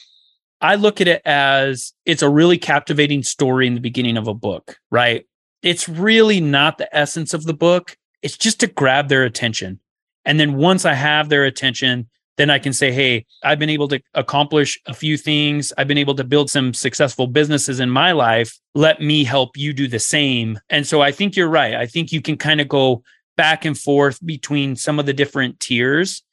I 0.61 0.75
look 0.75 1.01
at 1.01 1.07
it 1.07 1.21
as 1.25 1.93
it's 2.05 2.21
a 2.21 2.29
really 2.29 2.57
captivating 2.57 3.23
story 3.23 3.67
in 3.67 3.73
the 3.73 3.81
beginning 3.81 4.17
of 4.17 4.27
a 4.27 4.33
book, 4.33 4.77
right? 4.89 5.25
It's 5.61 5.89
really 5.89 6.39
not 6.39 6.77
the 6.77 6.95
essence 6.95 7.33
of 7.33 7.43
the 7.43 7.53
book. 7.53 7.97
It's 8.21 8.37
just 8.37 8.59
to 8.61 8.67
grab 8.67 9.09
their 9.09 9.23
attention. 9.23 9.79
And 10.23 10.39
then 10.39 10.55
once 10.55 10.85
I 10.85 10.93
have 10.93 11.29
their 11.29 11.43
attention, 11.45 12.09
then 12.37 12.49
I 12.49 12.59
can 12.59 12.73
say, 12.73 12.91
Hey, 12.91 13.25
I've 13.43 13.59
been 13.59 13.69
able 13.69 13.87
to 13.89 14.01
accomplish 14.13 14.79
a 14.87 14.93
few 14.93 15.17
things. 15.17 15.71
I've 15.77 15.87
been 15.87 15.97
able 15.97 16.15
to 16.15 16.23
build 16.23 16.49
some 16.49 16.73
successful 16.73 17.27
businesses 17.27 17.79
in 17.79 17.89
my 17.89 18.11
life. 18.11 18.59
Let 18.73 19.01
me 19.01 19.23
help 19.23 19.55
you 19.55 19.73
do 19.73 19.87
the 19.87 19.99
same. 19.99 20.59
And 20.69 20.85
so 20.85 21.01
I 21.01 21.11
think 21.11 21.35
you're 21.35 21.49
right. 21.49 21.75
I 21.75 21.85
think 21.85 22.11
you 22.11 22.21
can 22.21 22.37
kind 22.37 22.59
of 22.59 22.67
go 22.67 23.03
back 23.37 23.65
and 23.65 23.77
forth 23.77 24.25
between 24.25 24.75
some 24.75 24.99
of 24.99 25.05
the 25.05 25.13
different 25.13 25.59
tiers 25.59 26.23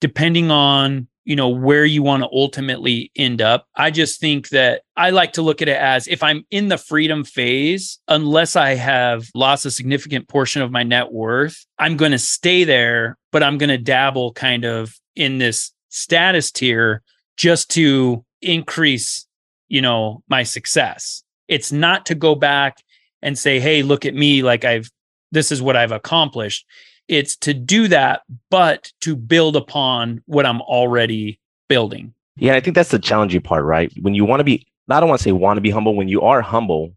depending 0.00 0.50
on 0.50 1.06
you 1.30 1.36
know 1.36 1.48
where 1.48 1.84
you 1.84 2.02
want 2.02 2.24
to 2.24 2.28
ultimately 2.32 3.12
end 3.14 3.40
up. 3.40 3.68
I 3.76 3.92
just 3.92 4.18
think 4.20 4.48
that 4.48 4.82
i 4.96 5.10
like 5.10 5.32
to 5.34 5.42
look 5.42 5.62
at 5.62 5.68
it 5.68 5.76
as 5.76 6.08
if 6.08 6.24
i'm 6.24 6.44
in 6.50 6.68
the 6.68 6.76
freedom 6.76 7.22
phase 7.22 8.00
unless 8.08 8.56
i 8.56 8.74
have 8.74 9.28
lost 9.34 9.64
a 9.64 9.70
significant 9.70 10.26
portion 10.28 10.60
of 10.60 10.72
my 10.72 10.82
net 10.82 11.12
worth 11.12 11.64
i'm 11.78 11.96
going 11.96 12.10
to 12.10 12.18
stay 12.18 12.64
there 12.64 13.16
but 13.30 13.44
i'm 13.44 13.58
going 13.58 13.70
to 13.70 13.78
dabble 13.78 14.32
kind 14.32 14.64
of 14.64 14.98
in 15.14 15.38
this 15.38 15.72
status 15.88 16.50
tier 16.50 17.00
just 17.36 17.70
to 17.70 18.24
increase 18.42 19.26
you 19.68 19.80
know 19.80 20.22
my 20.28 20.42
success. 20.42 21.22
It's 21.46 21.72
not 21.72 22.06
to 22.06 22.14
go 22.14 22.34
back 22.34 22.78
and 23.22 23.38
say 23.38 23.60
hey 23.60 23.82
look 23.82 24.04
at 24.04 24.14
me 24.14 24.42
like 24.42 24.64
i've 24.64 24.90
this 25.30 25.52
is 25.52 25.62
what 25.62 25.76
i've 25.76 25.92
accomplished 25.92 26.66
it's 27.10 27.36
to 27.36 27.52
do 27.52 27.88
that, 27.88 28.22
but 28.50 28.92
to 29.00 29.16
build 29.16 29.56
upon 29.56 30.22
what 30.26 30.46
I'm 30.46 30.62
already 30.62 31.40
building. 31.68 32.14
Yeah, 32.36 32.54
I 32.54 32.60
think 32.60 32.76
that's 32.76 32.90
the 32.90 32.98
challenging 32.98 33.42
part, 33.42 33.64
right? 33.64 33.92
When 34.00 34.14
you 34.14 34.24
want 34.24 34.40
to 34.40 34.44
be, 34.44 34.66
I 34.88 35.00
don't 35.00 35.08
want 35.08 35.18
to 35.18 35.24
say 35.24 35.32
want 35.32 35.56
to 35.56 35.60
be 35.60 35.70
humble, 35.70 35.96
when 35.96 36.08
you 36.08 36.22
are 36.22 36.40
humble, 36.40 36.94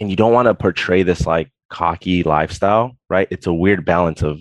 and 0.00 0.10
you 0.10 0.16
don't 0.16 0.32
want 0.32 0.46
to 0.46 0.54
portray 0.54 1.02
this 1.02 1.26
like 1.26 1.50
cocky 1.68 2.22
lifestyle, 2.22 2.96
right? 3.08 3.28
It's 3.30 3.46
a 3.46 3.52
weird 3.52 3.84
balance 3.84 4.22
of 4.22 4.40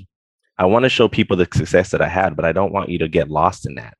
I 0.57 0.65
want 0.65 0.83
to 0.83 0.89
show 0.89 1.07
people 1.07 1.37
the 1.37 1.47
success 1.53 1.91
that 1.91 2.01
I 2.01 2.07
had, 2.07 2.35
but 2.35 2.45
I 2.45 2.51
don't 2.51 2.73
want 2.73 2.89
you 2.89 2.97
to 2.99 3.07
get 3.07 3.29
lost 3.29 3.65
in 3.65 3.75
that. 3.75 3.95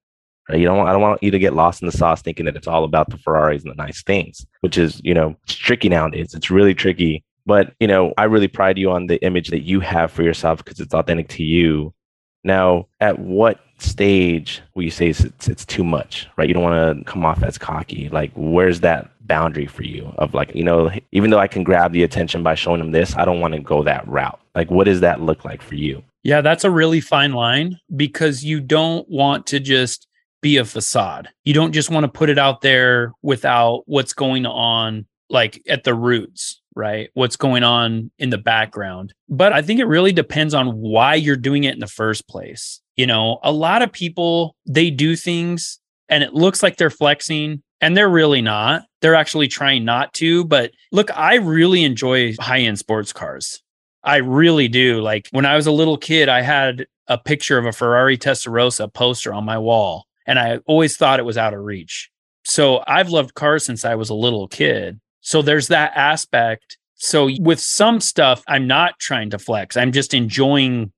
You 0.50 0.66
don't 0.66 0.78
want, 0.78 0.90
I 0.90 0.94
don't 0.94 1.02
want 1.02 1.22
you 1.22 1.32
to 1.32 1.40
get 1.40 1.54
lost 1.54 1.82
in 1.82 1.86
the 1.86 1.92
sauce 1.92 2.22
thinking 2.22 2.46
that 2.46 2.56
it's 2.56 2.68
all 2.68 2.84
about 2.84 3.10
the 3.10 3.18
Ferraris 3.18 3.62
and 3.64 3.72
the 3.72 3.76
nice 3.76 4.02
things, 4.04 4.46
which 4.62 4.78
is, 4.78 5.00
you 5.04 5.14
know, 5.14 5.36
it's 5.44 5.54
tricky 5.54 5.90
nowadays. 5.90 6.34
It's 6.34 6.50
really 6.50 6.74
tricky. 6.74 7.24
But, 7.50 7.74
you 7.80 7.88
know, 7.88 8.14
I 8.16 8.26
really 8.26 8.48
pride 8.48 8.78
you 8.78 8.92
on 8.92 9.08
the 9.08 9.20
image 9.26 9.50
that 9.50 9.62
you 9.62 9.80
have 9.80 10.12
for 10.12 10.22
yourself 10.22 10.64
because 10.64 10.80
it's 10.80 10.94
authentic 10.94 11.30
to 11.30 11.44
you. 11.44 11.96
Now, 12.44 12.86
at 13.00 13.18
what 13.18 13.60
stage 13.80 14.62
will 14.76 14.84
you 14.84 14.92
say 14.92 15.08
it's, 15.10 15.22
it's, 15.22 15.48
it's 15.48 15.66
too 15.66 15.84
much, 15.84 16.28
right? 16.38 16.48
You 16.48 16.54
don't 16.54 16.62
want 16.62 17.00
to 17.00 17.04
come 17.06 17.26
off 17.26 17.42
as 17.42 17.58
cocky. 17.58 18.08
Like, 18.10 18.32
where's 18.36 18.82
that 18.82 19.10
boundary 19.26 19.66
for 19.66 19.82
you 19.82 20.14
of 20.20 20.36
like, 20.36 20.54
you 20.54 20.64
know, 20.64 20.92
even 21.12 21.32
though 21.32 21.40
I 21.40 21.48
can 21.48 21.64
grab 21.64 21.92
the 21.92 22.04
attention 22.04 22.44
by 22.44 22.54
showing 22.54 22.82
them 22.82 22.92
this, 22.92 23.18
I 23.18 23.26
don't 23.26 23.40
want 23.40 23.56
to 23.56 23.60
go 23.60 23.82
that 23.82 24.08
route. 24.08 24.40
Like, 24.54 24.70
what 24.70 24.84
does 24.84 25.00
that 25.00 25.22
look 25.22 25.44
like 25.44 25.64
for 25.64 25.74
you? 25.74 26.04
Yeah, 26.22 26.42
that's 26.42 26.64
a 26.66 26.70
really 26.70 27.02
fine 27.02 27.34
line 27.34 27.80
because 27.96 28.46
you 28.46 28.60
don't 28.60 29.10
want 29.10 29.48
to 29.48 29.60
just 29.60 30.06
be 30.44 30.58
a 30.58 30.66
facade. 30.66 31.30
You 31.46 31.56
don't 31.56 31.72
just 31.72 31.90
want 31.90 32.04
to 32.04 32.12
put 32.12 32.30
it 32.30 32.38
out 32.38 32.62
there 32.62 33.14
without 33.24 33.82
what's 33.88 34.14
going 34.14 34.46
on, 34.46 35.08
like 35.30 35.62
at 35.68 35.84
the 35.84 35.94
roots, 35.94 36.62
right? 36.76 37.10
What's 37.14 37.36
going 37.36 37.64
on 37.64 38.12
in 38.18 38.30
the 38.30 38.38
background. 38.38 39.14
But 39.28 39.54
I 39.54 39.62
think 39.62 39.80
it 39.80 39.86
really 39.86 40.12
depends 40.12 40.54
on 40.54 40.78
why 40.78 41.16
you're 41.16 41.36
doing 41.36 41.64
it 41.64 41.74
in 41.74 41.80
the 41.80 41.88
first 41.88 42.28
place. 42.28 42.82
You 42.96 43.08
know, 43.08 43.40
a 43.44 43.52
lot 43.52 43.82
of 43.82 43.92
people, 43.92 44.56
they 44.66 44.90
do 44.90 45.16
things 45.16 45.80
and 46.10 46.24
it 46.24 46.34
looks 46.34 46.64
like 46.64 46.78
they're 46.78 46.90
flexing 46.90 47.64
and 47.82 47.96
they're 47.96 48.10
really 48.10 48.42
not. 48.42 48.84
They're 49.02 49.16
actually 49.16 49.48
trying 49.48 49.86
not 49.86 50.14
to. 50.16 50.44
But 50.46 50.72
look, 50.92 51.16
I 51.16 51.36
really 51.36 51.84
enjoy 51.84 52.36
high 52.40 52.60
end 52.60 52.80
sports 52.80 53.14
cars. 53.14 53.62
I 54.04 54.18
really 54.18 54.68
do. 54.68 55.02
Like 55.02 55.28
when 55.32 55.46
I 55.46 55.56
was 55.56 55.68
a 55.68 55.72
little 55.72 55.98
kid, 55.98 56.30
I 56.30 56.42
had 56.42 56.88
a 57.08 57.18
picture 57.18 57.58
of 57.58 57.66
a 57.66 57.72
Ferrari 57.72 58.18
Testarossa 58.18 58.94
poster 58.94 59.34
on 59.34 59.44
my 59.44 59.58
wall, 59.58 60.06
and 60.26 60.38
I 60.40 60.58
always 60.66 60.96
thought 60.96 61.20
it 61.20 61.26
was 61.26 61.38
out 61.38 61.54
of 61.54 61.62
reach. 61.62 62.10
So 62.46 62.84
I've 62.88 63.10
loved 63.10 63.34
cars 63.34 63.66
since 63.66 63.84
I 63.84 63.96
was 63.96 64.10
a 64.10 64.16
little 64.16 64.48
kid. 64.48 65.00
So 65.22 65.42
there's 65.42 65.68
that 65.68 65.92
aspect. 65.96 66.78
So 66.96 67.30
with 67.40 67.60
some 67.60 68.02
stuff, 68.02 68.44
I'm 68.48 68.68
not 68.68 69.00
trying 69.00 69.30
to 69.32 69.40
flex. 69.40 69.78
I'm 69.78 69.92
just 69.92 70.14
enjoying 70.14 70.92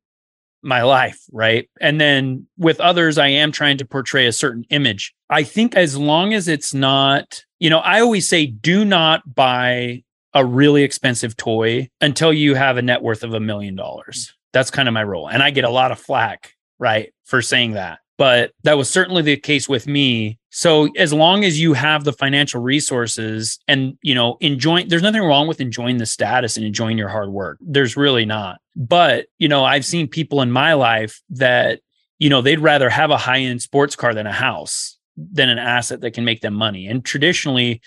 my 0.64 0.84
life, 0.84 1.20
right? 1.32 1.70
And 1.80 2.00
then 2.00 2.48
with 2.58 2.80
others, 2.80 3.18
I 3.18 3.28
am 3.28 3.52
trying 3.52 3.78
to 3.78 3.86
portray 3.86 4.28
a 4.28 4.32
certain 4.32 4.66
image. 4.70 5.14
I 5.30 5.44
think 5.44 5.76
as 5.76 5.98
long 5.98 6.34
as 6.34 6.48
it's 6.48 6.74
not, 6.74 7.44
you 7.60 7.70
know, 7.70 7.80
I 7.80 8.02
always 8.02 8.28
say 8.28 8.46
do 8.46 8.86
not 8.86 9.34
buy 9.34 10.04
a 10.34 10.46
really 10.46 10.84
expensive 10.84 11.36
toy 11.36 11.90
until 12.00 12.32
you 12.32 12.56
have 12.56 12.78
a 12.78 12.82
net 12.82 13.02
worth 13.02 13.24
of 13.24 13.34
a 13.34 13.40
million 13.40 13.76
dollars. 13.76 14.34
That's 14.54 14.72
kind 14.72 14.88
of 14.88 14.94
my 14.94 15.04
role. 15.04 15.28
And 15.28 15.42
I 15.42 15.52
get 15.52 15.64
a 15.64 15.70
lot 15.70 15.92
of 15.92 16.00
flack, 16.00 16.54
right, 16.80 17.12
for 17.26 17.42
saying 17.42 17.72
that. 17.72 18.00
But 18.22 18.52
that 18.62 18.78
was 18.78 18.88
certainly 18.88 19.24
the 19.24 19.36
case 19.36 19.68
with 19.68 19.88
me. 19.88 20.38
So 20.52 20.90
as 20.96 21.12
long 21.12 21.44
as 21.44 21.60
you 21.60 21.74
have 21.74 22.04
the 22.04 22.14
financial 22.14 22.62
resources 22.62 23.58
and, 23.68 23.98
you 24.04 24.14
know, 24.14 24.38
enjoying, 24.42 24.90
there's 24.90 25.02
nothing 25.02 25.24
wrong 25.24 25.48
with 25.48 25.60
enjoying 25.60 25.98
the 25.98 26.06
status 26.06 26.56
and 26.56 26.64
enjoying 26.64 27.00
your 27.00 27.10
hard 27.10 27.32
work. 27.32 27.58
There's 27.62 27.98
really 27.98 28.26
not. 28.26 28.62
But, 28.76 29.26
you 29.40 29.48
know, 29.48 29.66
I've 29.66 29.86
seen 29.86 30.08
people 30.08 30.44
in 30.44 30.52
my 30.52 30.74
life 30.74 31.20
that, 31.32 31.80
you 32.20 32.30
know, 32.30 32.44
they'd 32.44 32.60
rather 32.60 32.92
have 32.92 33.10
a 33.10 33.18
high 33.18 33.40
end 33.40 33.64
sports 33.64 33.96
car 33.96 34.14
than 34.14 34.28
a 34.28 34.32
house, 34.32 35.00
than 35.18 35.50
an 35.50 35.58
asset 35.58 36.02
that 36.02 36.12
can 36.12 36.24
make 36.24 36.42
them 36.42 36.54
money. 36.54 36.86
And 36.86 37.04
traditionally, 37.04 37.82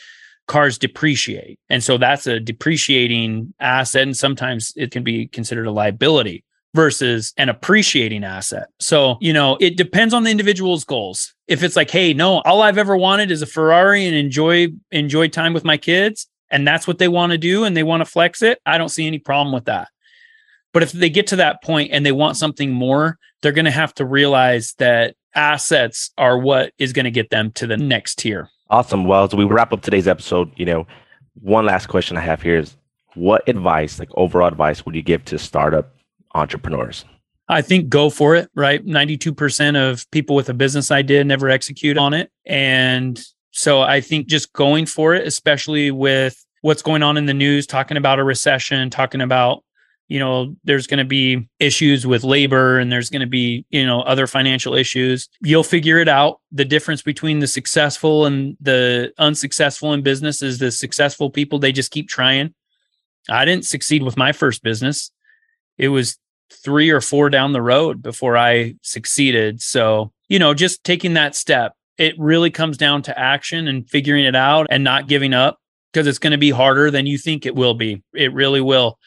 cars 0.49 0.79
depreciate. 0.79 1.61
And 1.71 1.81
so 1.81 1.97
that's 1.97 2.27
a 2.27 2.41
depreciating 2.41 3.55
asset. 3.61 4.03
And 4.03 4.17
sometimes 4.17 4.73
it 4.75 4.91
can 4.91 5.05
be 5.05 5.29
considered 5.29 5.69
a 5.69 5.71
liability 5.71 6.43
versus 6.75 7.33
an 7.39 7.49
appreciating 7.49 8.25
asset. 8.25 8.69
So, 8.81 9.17
you 9.21 9.33
know, 9.33 9.57
it 9.61 9.77
depends 9.77 10.13
on 10.13 10.25
the 10.25 10.31
individual's 10.31 10.85
goals. 10.85 11.33
If 11.47 11.63
it's 11.63 11.77
like, 11.77 11.91
hey, 11.91 12.13
no, 12.13 12.41
all 12.41 12.63
I've 12.63 12.79
ever 12.79 12.97
wanted 12.97 13.31
is 13.31 13.43
a 13.43 13.47
Ferrari 13.47 14.05
and 14.07 14.15
enjoy 14.15 14.69
enjoy 14.91 15.29
time 15.29 15.55
with 15.55 15.65
my 15.65 15.77
kids, 15.77 16.27
and 16.51 16.67
that's 16.67 16.87
what 16.87 16.99
they 16.99 17.09
want 17.09 17.33
to 17.33 17.39
do 17.39 17.65
and 17.65 17.77
they 17.77 17.83
want 17.83 18.01
to 18.01 18.05
flex 18.05 18.43
it, 18.43 18.61
I 18.67 18.79
don't 18.79 18.89
see 18.89 19.07
any 19.07 19.19
problem 19.19 19.55
with 19.55 19.65
that. 19.67 19.89
But 20.73 20.83
if 20.83 20.93
they 20.93 21.11
get 21.11 21.29
to 21.29 21.37
that 21.37 21.63
point 21.63 21.93
and 21.93 22.05
they 22.05 22.13
want 22.13 22.37
something 22.37 22.73
more, 22.73 23.19
they're 23.41 23.53
going 23.53 23.65
to 23.65 23.71
have 23.71 23.95
to 23.95 24.05
realize 24.05 24.75
that 24.79 25.15
assets 25.35 26.11
are 26.19 26.39
what 26.39 26.73
is 26.79 26.93
going 26.93 27.05
to 27.05 27.11
get 27.11 27.31
them 27.31 27.53
to 27.53 27.67
the 27.67 27.77
next 27.77 28.19
tier. 28.19 28.51
Awesome. 28.71 29.05
Well, 29.05 29.25
as 29.25 29.35
we 29.35 29.45
wrap 29.45 29.73
up 29.73 29.83
today's 29.83 30.09
episode, 30.09 30.51
you 30.57 30.65
know, 30.65 30.87
one 31.41 31.67
last 31.67 31.87
question 31.87 32.17
I 32.17 32.21
have 32.21 32.43
here 32.43 32.59
is 32.59 32.77
what 33.15 33.49
advice, 33.49 33.99
like 33.99 34.09
overall 34.15 34.49
advice, 34.49 34.85
would 34.85 34.95
you 34.95 35.03
give 35.03 35.25
to 35.27 35.39
startup 35.39 35.94
entrepreneurs? 36.35 37.05
I 37.49 37.63
think 37.63 37.89
go 37.89 38.11
for 38.11 38.35
it, 38.35 38.51
right? 38.55 38.85
92% 38.85 39.77
of 39.77 40.11
people 40.11 40.35
with 40.35 40.49
a 40.49 40.55
business 40.55 40.91
idea 40.91 41.23
never 41.25 41.49
execute 41.49 41.99
on 41.99 42.15
it. 42.15 42.31
And 42.47 43.23
so 43.51 43.83
I 43.83 44.01
think 44.01 44.27
just 44.27 44.53
going 44.53 44.87
for 44.87 45.15
it, 45.15 45.27
especially 45.27 45.91
with 45.91 46.43
what's 46.63 46.83
going 46.83 47.03
on 47.03 47.17
in 47.17 47.27
the 47.27 47.35
news, 47.35 47.67
talking 47.67 47.97
about 47.97 48.19
a 48.19 48.25
recession, 48.25 48.89
talking 48.89 49.21
about 49.21 49.63
you 50.09 50.19
know 50.19 50.55
there's 50.65 50.87
going 50.87 50.99
to 50.99 51.05
be 51.05 51.49
issues 51.59 52.07
with 52.07 52.25
labor 52.25 52.79
and 52.79 52.93
there's 52.93 53.09
going 53.09 53.21
to 53.21 53.27
be 53.27 53.65
you 53.71 53.87
know 53.87 54.03
other 54.03 54.27
financial 54.27 54.75
issues 54.75 55.29
you'll 55.41 55.65
figure 55.65 55.99
it 55.99 56.09
out 56.09 56.41
the 56.53 56.65
difference 56.65 57.03
between 57.03 57.39
the 57.39 57.47
successful 57.47 58.27
and 58.27 58.57
the 58.61 59.13
unsuccessful 59.19 59.93
in 59.93 60.03
business 60.03 60.43
is 60.43 60.59
the 60.59 60.71
successful 60.71 61.31
people 61.31 61.59
they 61.59 61.73
just 61.73 61.91
keep 61.91 62.09
trying 62.09 62.53
i 63.31 63.45
didn't 63.45 63.65
succeed 63.65 64.03
with 64.03 64.17
my 64.17 64.31
first 64.33 64.63
business 64.63 65.11
it 65.79 65.89
was 65.89 66.19
three 66.55 66.91
or 66.91 67.01
four 67.01 67.31
down 67.31 67.53
the 67.53 67.63
road 67.63 68.03
before 68.03 68.37
i 68.37 68.75
succeeded. 68.83 69.61
So 69.61 70.13
you 70.29 70.39
know 70.39 70.55
just 70.55 70.85
taking 70.85 71.15
that 71.15 71.35
step 71.35 71.75
it 71.97 72.19
really 72.19 72.51
comes 72.51 72.77
down 72.77 73.03
to 73.03 73.19
action 73.19 73.69
and 73.69 73.89
figuring 73.89 74.25
it 74.25 74.35
out 74.35 74.67
and 74.71 74.83
not 74.83 75.07
giving 75.07 75.33
up 75.33 75.59
because 75.93 76.07
it's 76.07 76.19
going 76.19 76.33
to 76.33 76.39
be 76.39 76.51
harder 76.51 76.91
than 76.91 77.07
you 77.07 77.17
think 77.17 77.47
it 77.47 77.55
will 77.55 77.75
be. 77.75 78.03
It 78.13 78.33
really 78.33 78.61
will. 78.61 78.99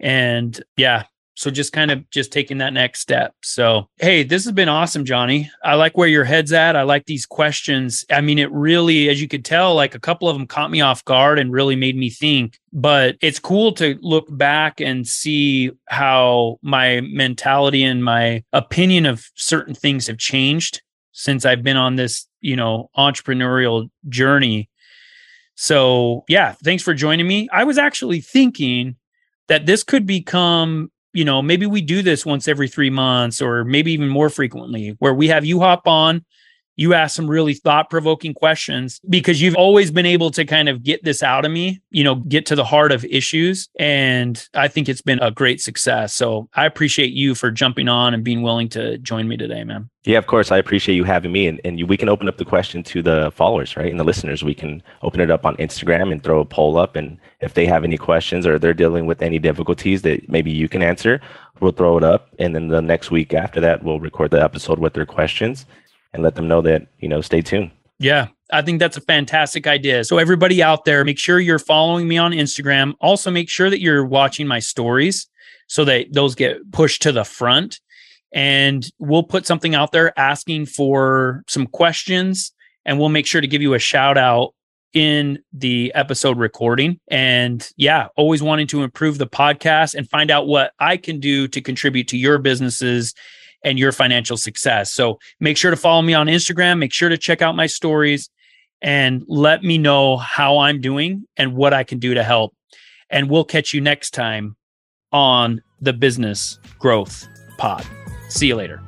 And 0.00 0.60
yeah 0.76 1.04
so 1.36 1.50
just 1.50 1.72
kind 1.72 1.90
of 1.90 2.08
just 2.10 2.32
taking 2.32 2.58
that 2.58 2.72
next 2.72 3.00
step. 3.00 3.34
So 3.42 3.88
hey 3.98 4.22
this 4.22 4.44
has 4.44 4.52
been 4.52 4.68
awesome 4.68 5.04
jonny. 5.04 5.50
I 5.62 5.74
like 5.74 5.96
where 5.96 6.08
your 6.08 6.24
head's 6.24 6.52
at. 6.52 6.76
I 6.76 6.82
like 6.82 7.04
these 7.04 7.26
questions. 7.26 8.04
I 8.10 8.20
mean 8.22 8.38
it 8.38 8.50
really 8.50 9.08
as 9.08 9.20
you 9.20 9.28
could 9.28 9.44
tell 9.44 9.74
like 9.74 9.94
a 9.94 10.00
couple 10.00 10.28
of 10.28 10.36
them 10.36 10.46
caught 10.46 10.70
me 10.70 10.80
off 10.80 11.04
guard 11.04 11.38
and 11.38 11.52
really 11.52 11.76
made 11.76 11.96
me 11.96 12.10
think. 12.10 12.58
But 12.72 13.16
it's 13.20 13.38
cool 13.38 13.72
to 13.74 13.98
look 14.00 14.26
back 14.36 14.80
and 14.80 15.06
see 15.06 15.70
how 15.86 16.58
my 16.62 17.02
mentality 17.02 17.84
and 17.84 18.02
my 18.02 18.42
opinion 18.52 19.06
of 19.06 19.30
certain 19.34 19.74
things 19.74 20.06
have 20.06 20.18
changed 20.18 20.82
since 21.12 21.46
i've 21.46 21.62
been 21.62 21.78
on 21.78 21.96
this 21.96 22.26
you 22.40 22.56
know 22.56 22.90
entrepreneurial 22.96 23.90
journey. 24.08 24.70
So 25.54 26.24
yeah 26.28 26.54
thanks 26.64 26.82
for 26.82 26.94
joining 26.94 27.28
me. 27.28 27.48
I 27.52 27.64
was 27.64 27.76
actually 27.76 28.22
thinking 28.22 28.96
that 29.48 29.66
this 29.66 29.84
could 29.84 30.06
become 30.06 30.90
you 31.16 31.24
know 31.24 31.40
maybe 31.40 31.66
we 31.66 31.80
do 31.80 32.02
this 32.02 32.26
once 32.26 32.46
every 32.46 32.68
three 32.68 32.90
months 32.90 33.40
or 33.40 33.64
maybe 33.64 33.92
even 33.92 34.08
more 34.08 34.28
frequently 34.28 34.94
where 34.98 35.14
we 35.14 35.28
have 35.28 35.44
you 35.44 35.60
hop 35.60 35.86
on 35.86 36.24
you 36.76 36.92
ask 36.92 37.16
some 37.16 37.28
really 37.28 37.54
thought 37.54 37.88
provoking 37.90 38.34
questions 38.34 39.00
because 39.08 39.40
you've 39.40 39.56
always 39.56 39.90
been 39.90 40.06
able 40.06 40.30
to 40.30 40.44
kind 40.44 40.68
of 40.68 40.82
get 40.82 41.02
this 41.02 41.22
out 41.22 41.44
of 41.44 41.50
me, 41.50 41.80
you 41.90 42.04
know, 42.04 42.16
get 42.16 42.44
to 42.46 42.54
the 42.54 42.64
heart 42.64 42.92
of 42.92 43.04
issues. 43.06 43.68
And 43.78 44.46
I 44.54 44.68
think 44.68 44.88
it's 44.88 45.00
been 45.00 45.18
a 45.20 45.30
great 45.30 45.60
success. 45.60 46.14
So 46.14 46.48
I 46.54 46.66
appreciate 46.66 47.12
you 47.12 47.34
for 47.34 47.50
jumping 47.50 47.88
on 47.88 48.12
and 48.12 48.22
being 48.22 48.42
willing 48.42 48.68
to 48.70 48.98
join 48.98 49.26
me 49.26 49.38
today, 49.38 49.64
man. 49.64 49.88
Yeah, 50.04 50.18
of 50.18 50.28
course. 50.28 50.52
I 50.52 50.58
appreciate 50.58 50.94
you 50.94 51.02
having 51.02 51.32
me. 51.32 51.48
And, 51.48 51.60
and 51.64 51.78
you, 51.80 51.86
we 51.86 51.96
can 51.96 52.08
open 52.08 52.28
up 52.28 52.36
the 52.36 52.44
question 52.44 52.84
to 52.84 53.02
the 53.02 53.32
followers, 53.34 53.76
right? 53.76 53.90
And 53.90 53.98
the 53.98 54.04
listeners. 54.04 54.44
We 54.44 54.54
can 54.54 54.82
open 55.02 55.20
it 55.20 55.32
up 55.32 55.44
on 55.44 55.56
Instagram 55.56 56.12
and 56.12 56.22
throw 56.22 56.40
a 56.40 56.44
poll 56.44 56.76
up. 56.76 56.94
And 56.94 57.18
if 57.40 57.54
they 57.54 57.66
have 57.66 57.82
any 57.82 57.96
questions 57.96 58.46
or 58.46 58.58
they're 58.58 58.72
dealing 58.72 59.06
with 59.06 59.20
any 59.20 59.40
difficulties 59.40 60.02
that 60.02 60.28
maybe 60.28 60.52
you 60.52 60.68
can 60.68 60.82
answer, 60.82 61.20
we'll 61.58 61.72
throw 61.72 61.96
it 61.96 62.04
up. 62.04 62.28
And 62.38 62.54
then 62.54 62.68
the 62.68 62.82
next 62.82 63.10
week 63.10 63.34
after 63.34 63.60
that, 63.62 63.82
we'll 63.82 63.98
record 63.98 64.30
the 64.30 64.42
episode 64.42 64.78
with 64.78 64.92
their 64.92 65.06
questions 65.06 65.66
and 66.16 66.24
let 66.24 66.34
them 66.34 66.48
know 66.48 66.60
that, 66.62 66.88
you 66.98 67.08
know, 67.08 67.20
stay 67.20 67.40
tuned. 67.40 67.70
Yeah, 67.98 68.28
I 68.52 68.62
think 68.62 68.78
that's 68.78 68.96
a 68.96 69.02
fantastic 69.02 69.66
idea. 69.66 70.04
So, 70.04 70.18
everybody 70.18 70.62
out 70.62 70.84
there, 70.84 71.04
make 71.04 71.18
sure 71.18 71.38
you're 71.38 71.58
following 71.58 72.08
me 72.08 72.18
on 72.18 72.32
Instagram. 72.32 72.94
Also, 73.00 73.30
make 73.30 73.48
sure 73.48 73.70
that 73.70 73.80
you're 73.80 74.04
watching 74.04 74.46
my 74.46 74.58
stories 74.58 75.26
so 75.68 75.84
that 75.84 76.12
those 76.12 76.34
get 76.34 76.70
pushed 76.72 77.02
to 77.02 77.12
the 77.12 77.24
front. 77.24 77.80
And 78.32 78.86
we'll 78.98 79.22
put 79.22 79.46
something 79.46 79.74
out 79.74 79.92
there 79.92 80.18
asking 80.18 80.66
for 80.66 81.42
some 81.46 81.66
questions, 81.66 82.52
and 82.84 82.98
we'll 82.98 83.08
make 83.08 83.26
sure 83.26 83.40
to 83.40 83.46
give 83.46 83.62
you 83.62 83.74
a 83.74 83.78
shout 83.78 84.18
out 84.18 84.52
in 84.92 85.38
the 85.52 85.92
episode 85.94 86.38
recording. 86.38 86.98
And 87.08 87.66
yeah, 87.76 88.08
always 88.16 88.42
wanting 88.42 88.66
to 88.68 88.82
improve 88.82 89.18
the 89.18 89.26
podcast 89.26 89.94
and 89.94 90.08
find 90.08 90.30
out 90.30 90.46
what 90.46 90.72
I 90.78 90.96
can 90.96 91.20
do 91.20 91.48
to 91.48 91.60
contribute 91.60 92.08
to 92.08 92.18
your 92.18 92.38
businesses 92.38 93.14
and 93.64 93.78
your 93.78 93.92
financial 93.92 94.36
success. 94.36 94.92
So 94.92 95.18
make 95.40 95.56
sure 95.56 95.70
to 95.70 95.76
follow 95.76 96.02
me 96.02 96.14
on 96.14 96.26
Instagram. 96.26 96.78
Make 96.78 96.92
sure 96.92 97.08
to 97.08 97.18
check 97.18 97.42
out 97.42 97.56
my 97.56 97.66
stories 97.66 98.30
and 98.82 99.24
let 99.26 99.62
me 99.62 99.78
know 99.78 100.16
how 100.16 100.58
I'm 100.58 100.80
doing 100.80 101.26
and 101.36 101.54
what 101.54 101.72
I 101.72 101.84
can 101.84 101.98
do 101.98 102.14
to 102.14 102.22
help. 102.22 102.54
And 103.10 103.30
we'll 103.30 103.44
catch 103.44 103.72
you 103.72 103.80
next 103.80 104.12
time 104.12 104.56
on 105.12 105.62
the 105.80 105.92
Business 105.92 106.58
Growth 106.78 107.26
Pod. 107.58 107.86
See 108.28 108.48
you 108.48 108.56
later. 108.56 108.82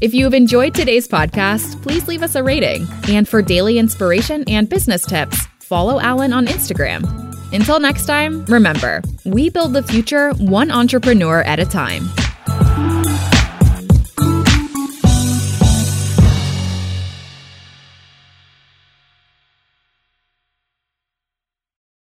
If 0.00 0.14
you 0.14 0.24
have 0.24 0.32
enjoyed 0.32 0.74
today's 0.74 1.06
podcast, 1.06 1.82
please 1.82 2.08
leave 2.08 2.22
us 2.22 2.34
a 2.34 2.42
rating. 2.42 2.86
And 3.08 3.28
for 3.28 3.42
daily 3.42 3.78
inspiration 3.78 4.44
and 4.48 4.68
business 4.68 5.04
tips, 5.04 5.46
follow 5.60 6.00
Allan 6.00 6.32
on 6.32 6.46
Instagram. 6.46 7.04
Until 7.52 7.80
next 7.80 8.06
time, 8.06 8.44
remember, 8.46 9.02
we 9.24 9.50
build 9.50 9.74
the 9.74 9.82
future 9.82 10.32
one 10.34 10.70
entrepreneur 10.70 11.42
at 11.42 11.58
a 11.58 11.66
time. 11.66 12.08